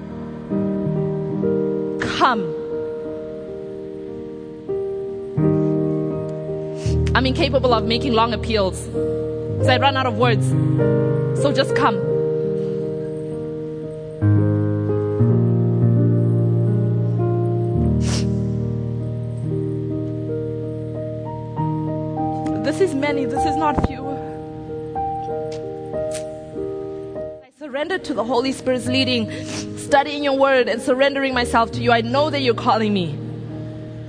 come. 2.00 2.54
I'm 7.14 7.26
incapable 7.26 7.74
of 7.74 7.84
making 7.84 8.14
long 8.14 8.32
appeals. 8.32 8.88
So 9.66 9.72
I 9.72 9.78
run 9.78 9.96
out 9.96 10.06
of 10.06 10.16
words. 10.16 10.46
So 11.42 11.52
just 11.52 11.74
come. 11.74 11.96
This 22.62 22.80
is 22.80 22.94
many, 22.94 23.24
this 23.24 23.44
is 23.44 23.56
not 23.56 23.84
few. 23.88 24.06
I 27.42 27.50
surrender 27.58 27.98
to 27.98 28.14
the 28.14 28.22
Holy 28.22 28.52
Spirit's 28.52 28.86
leading, 28.86 29.28
studying 29.76 30.22
your 30.22 30.38
word 30.38 30.68
and 30.68 30.80
surrendering 30.80 31.34
myself 31.34 31.72
to 31.72 31.82
you. 31.82 31.90
I 31.90 32.02
know 32.02 32.30
that 32.30 32.38
you're 32.38 32.54
calling 32.54 32.94
me. 32.94 33.18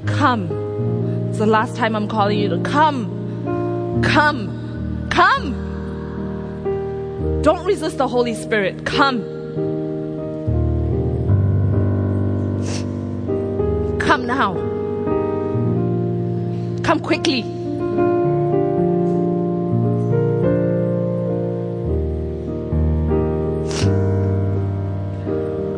Come. 0.05 0.51
It's 1.29 1.39
the 1.39 1.47
last 1.47 1.75
time 1.75 1.95
I'm 1.95 2.07
calling 2.07 2.37
you 2.37 2.49
to 2.49 2.59
come. 2.59 4.03
Come. 4.03 4.46
Come. 5.17 5.49
Don't 7.41 7.65
resist 7.65 7.97
the 7.97 8.07
Holy 8.07 8.35
Spirit. 8.35 8.85
Come. 8.85 9.23
Come 13.99 14.27
now. 14.27 14.53
Come 16.83 16.99
quickly. 16.99 17.41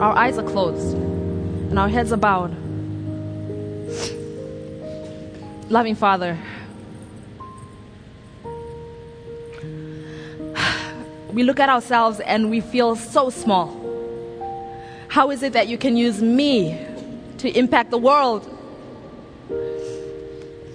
Our 0.02 0.18
eyes 0.18 0.38
are 0.38 0.44
closed 0.44 0.98
and 0.98 1.80
our 1.80 1.88
heads 1.88 2.12
are 2.12 2.18
bowed. 2.18 2.54
Loving 5.70 5.96
Father, 5.96 6.38
we 11.40 11.44
look 11.44 11.62
at 11.62 11.70
ourselves 11.70 12.20
and 12.20 12.50
we 12.50 12.60
feel 12.60 12.98
so 12.98 13.30
small. 13.30 13.70
How 15.08 15.32
is 15.32 15.42
it 15.42 15.54
that 15.54 15.70
you 15.70 15.78
can 15.78 15.96
use 15.96 16.22
me 16.22 16.78
to 17.38 17.50
impact 17.58 17.92
the 17.92 17.98
world? 17.98 18.44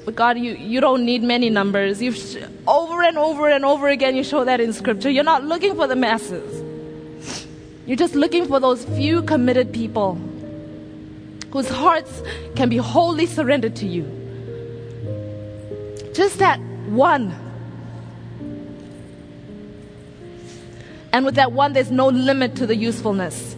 But 0.07 0.15
God, 0.15 0.39
you, 0.39 0.53
you 0.53 0.81
don't 0.81 1.05
need 1.05 1.23
many 1.23 1.51
numbers. 1.51 2.01
You've 2.01 2.17
sh- 2.17 2.49
over 2.67 3.03
and 3.03 3.19
over 3.19 3.47
and 3.51 3.63
over 3.63 3.89
again, 3.89 4.17
you 4.17 4.25
show 4.25 4.43
that 4.45 4.59
in 4.59 4.73
Scripture. 4.73 5.11
You're 5.11 5.23
not 5.23 5.45
looking 5.45 5.75
for 5.75 5.87
the 5.87 5.97
masses. 5.97 6.65
You're 7.85 7.99
just 7.99 8.15
looking 8.15 8.47
for 8.47 8.59
those 8.59 8.87
few 8.87 9.21
committed 9.21 9.71
people 9.71 10.15
whose 11.51 11.69
hearts 11.69 12.23
can 12.57 12.71
be 12.71 12.79
wholly 12.79 13.27
surrendered 13.27 13.77
to 13.77 13.87
you. 13.87 14.07
Just 16.15 16.39
that 16.39 16.59
one. 16.87 17.44
And 21.15 21.25
with 21.25 21.37
that 21.37 21.53
one, 21.53 21.75
there's 21.75 21.93
no 21.93 22.09
limit 22.09 22.57
to 22.57 22.67
the 22.67 22.75
usefulness. 22.75 23.55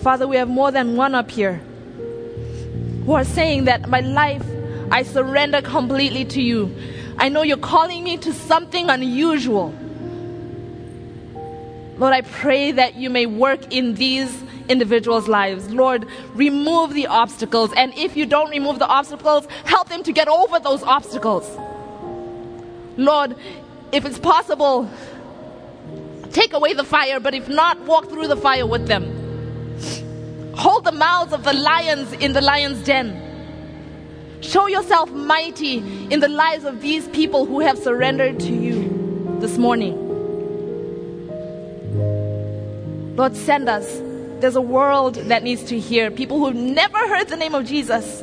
Father, 0.00 0.28
we 0.28 0.36
have 0.36 0.48
more 0.48 0.70
than 0.70 0.94
one 0.94 1.12
up 1.16 1.28
here 1.28 1.54
who 3.04 3.14
are 3.14 3.24
saying 3.24 3.64
that 3.64 3.88
my 3.88 3.98
life, 3.98 4.46
I 4.92 5.02
surrender 5.02 5.60
completely 5.60 6.24
to 6.26 6.40
you. 6.40 6.72
I 7.18 7.30
know 7.30 7.42
you're 7.42 7.56
calling 7.56 8.04
me 8.04 8.16
to 8.18 8.32
something 8.32 8.88
unusual. 8.88 9.74
Lord, 11.98 12.12
I 12.12 12.20
pray 12.20 12.70
that 12.70 12.94
you 12.94 13.10
may 13.10 13.26
work 13.26 13.72
in 13.72 13.96
these 13.96 14.40
individuals' 14.68 15.26
lives. 15.26 15.68
Lord, 15.68 16.06
remove 16.34 16.94
the 16.94 17.08
obstacles. 17.08 17.72
And 17.76 17.92
if 17.98 18.16
you 18.16 18.24
don't 18.24 18.50
remove 18.50 18.78
the 18.78 18.86
obstacles, 18.86 19.48
help 19.64 19.88
them 19.88 20.04
to 20.04 20.12
get 20.12 20.28
over 20.28 20.60
those 20.60 20.84
obstacles. 20.84 21.44
Lord, 22.96 23.34
if 23.90 24.04
it's 24.04 24.20
possible, 24.20 24.88
take 26.34 26.52
away 26.52 26.74
the 26.74 26.84
fire, 26.84 27.20
but 27.20 27.32
if 27.32 27.48
not, 27.48 27.80
walk 27.86 28.10
through 28.10 28.28
the 28.28 28.36
fire 28.36 28.66
with 28.66 28.86
them. 28.86 29.04
Hold 30.54 30.84
the 30.84 30.92
mouths 30.92 31.32
of 31.32 31.44
the 31.44 31.54
lions 31.54 32.12
in 32.12 32.32
the 32.32 32.40
lion's 32.40 32.84
den. 32.84 33.20
Show 34.40 34.66
yourself 34.66 35.10
mighty 35.10 35.78
in 36.12 36.20
the 36.20 36.28
lives 36.28 36.64
of 36.64 36.82
these 36.82 37.08
people 37.08 37.46
who 37.46 37.60
have 37.60 37.78
surrendered 37.78 38.40
to 38.40 38.52
you 38.52 39.38
this 39.40 39.56
morning. 39.56 39.94
Lord, 43.16 43.36
send 43.36 43.68
us. 43.68 44.00
There's 44.40 44.56
a 44.56 44.60
world 44.60 45.14
that 45.14 45.42
needs 45.42 45.62
to 45.64 45.78
hear. 45.78 46.10
People 46.10 46.38
who've 46.38 46.54
never 46.54 46.98
heard 46.98 47.28
the 47.28 47.36
name 47.36 47.54
of 47.54 47.64
Jesus, 47.64 48.22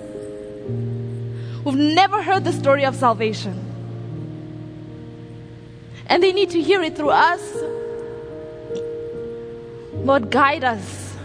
who've 1.64 1.76
never 1.76 2.22
heard 2.22 2.44
the 2.44 2.54
story 2.54 2.86
of 2.86 2.96
salvation. 2.96 3.58
And 6.08 6.22
they 6.22 6.34
need 6.34 6.50
to 6.52 6.62
hear 6.62 6.84
it 6.84 6.96
through 6.98 7.12
us. 7.12 7.42
Lord, 10.04 10.32
guide 10.32 10.64
us. 10.64 11.16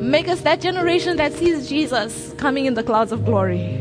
Make 0.00 0.26
us 0.26 0.40
that 0.40 0.60
generation 0.60 1.16
that 1.18 1.32
sees 1.32 1.68
Jesus 1.68 2.34
coming 2.38 2.66
in 2.66 2.74
the 2.74 2.82
clouds 2.82 3.12
of 3.12 3.24
glory. 3.24 3.80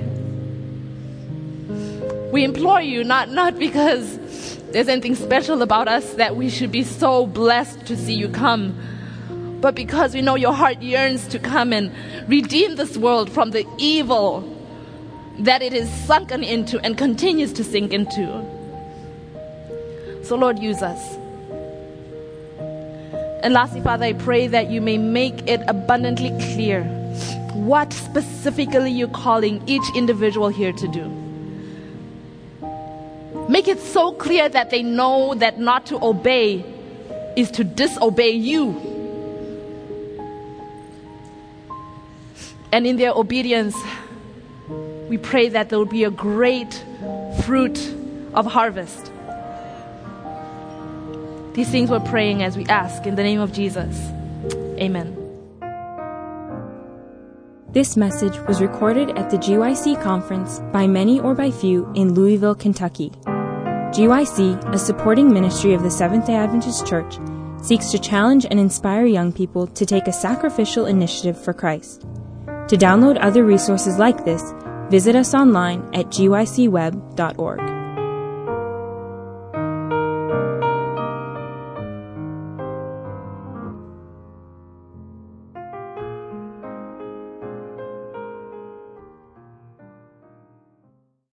We 2.31 2.43
implore 2.43 2.81
you, 2.81 3.03
not, 3.03 3.29
not 3.29 3.57
because 3.57 4.57
there's 4.67 4.87
anything 4.87 5.15
special 5.15 5.63
about 5.63 5.87
us 5.87 6.13
that 6.13 6.35
we 6.35 6.49
should 6.49 6.71
be 6.71 6.83
so 6.83 7.25
blessed 7.25 7.87
to 7.87 7.97
see 7.97 8.13
you 8.13 8.29
come, 8.29 8.77
but 9.59 9.73
because 9.73 10.13
we 10.13 10.21
know 10.21 10.35
your 10.35 10.53
heart 10.53 10.81
yearns 10.81 11.27
to 11.29 11.39
come 11.39 11.73
and 11.73 11.91
redeem 12.29 12.75
this 12.75 12.97
world 12.97 13.31
from 13.31 13.49
the 13.49 13.65
evil 13.79 14.53
that 15.39 15.63
it 15.63 15.73
is 15.73 15.89
sunken 16.05 16.43
into 16.43 16.79
and 16.81 16.97
continues 16.97 17.51
to 17.53 17.63
sink 17.63 17.93
into. 17.93 18.25
So, 20.23 20.35
Lord, 20.35 20.59
use 20.59 20.83
us. 20.83 21.17
And 23.43 23.53
lastly, 23.53 23.81
Father, 23.81 24.05
I 24.05 24.13
pray 24.13 24.47
that 24.47 24.69
you 24.69 24.81
may 24.81 24.97
make 24.97 25.47
it 25.47 25.61
abundantly 25.67 26.29
clear 26.53 26.83
what 27.53 27.93
specifically 27.93 28.91
you're 28.91 29.07
calling 29.09 29.61
each 29.67 29.83
individual 29.95 30.47
here 30.47 30.73
to 30.73 30.87
do. 30.87 31.07
Make 33.49 33.67
it 33.67 33.79
so 33.79 34.11
clear 34.11 34.49
that 34.49 34.69
they 34.69 34.83
know 34.83 35.33
that 35.35 35.59
not 35.59 35.85
to 35.87 36.03
obey 36.03 36.65
is 37.35 37.51
to 37.51 37.63
disobey 37.63 38.31
you. 38.31 38.71
And 42.71 42.85
in 42.85 42.97
their 42.97 43.11
obedience, 43.11 43.75
we 45.07 45.17
pray 45.17 45.49
that 45.49 45.69
there 45.69 45.79
will 45.79 45.85
be 45.85 46.03
a 46.03 46.11
great 46.11 46.83
fruit 47.45 47.77
of 48.33 48.45
harvest. 48.45 49.11
These 51.57 51.71
things 51.71 51.89
we're 51.89 51.99
praying 52.01 52.43
as 52.43 52.55
we 52.55 52.65
ask 52.65 53.07
in 53.07 53.15
the 53.15 53.23
name 53.23 53.39
of 53.39 53.51
Jesus. 53.51 53.99
Amen. 54.79 55.17
This 57.71 57.97
message 57.97 58.39
was 58.41 58.61
recorded 58.61 59.17
at 59.17 59.31
the 59.31 59.37
GYC 59.37 59.99
conference 60.03 60.59
by 60.71 60.85
many 60.85 61.19
or 61.19 61.33
by 61.33 61.49
few 61.49 61.91
in 61.95 62.13
Louisville, 62.13 62.53
Kentucky. 62.53 63.09
GYC, 63.89 64.71
a 64.71 64.77
supporting 64.77 65.33
ministry 65.33 65.73
of 65.73 65.81
the 65.81 65.89
Seventh 65.89 66.27
day 66.27 66.35
Adventist 66.35 66.85
Church, 66.85 67.17
seeks 67.63 67.89
to 67.89 67.97
challenge 67.97 68.45
and 68.45 68.59
inspire 68.59 69.07
young 69.07 69.33
people 69.33 69.65
to 69.65 69.83
take 69.83 70.07
a 70.07 70.13
sacrificial 70.13 70.85
initiative 70.85 71.43
for 71.43 71.53
Christ. 71.53 72.01
To 72.67 72.77
download 72.77 73.17
other 73.19 73.43
resources 73.43 73.97
like 73.97 74.25
this, 74.25 74.53
visit 74.91 75.15
us 75.15 75.33
online 75.33 75.89
at 75.95 76.05
gycweb.org. 76.09 77.76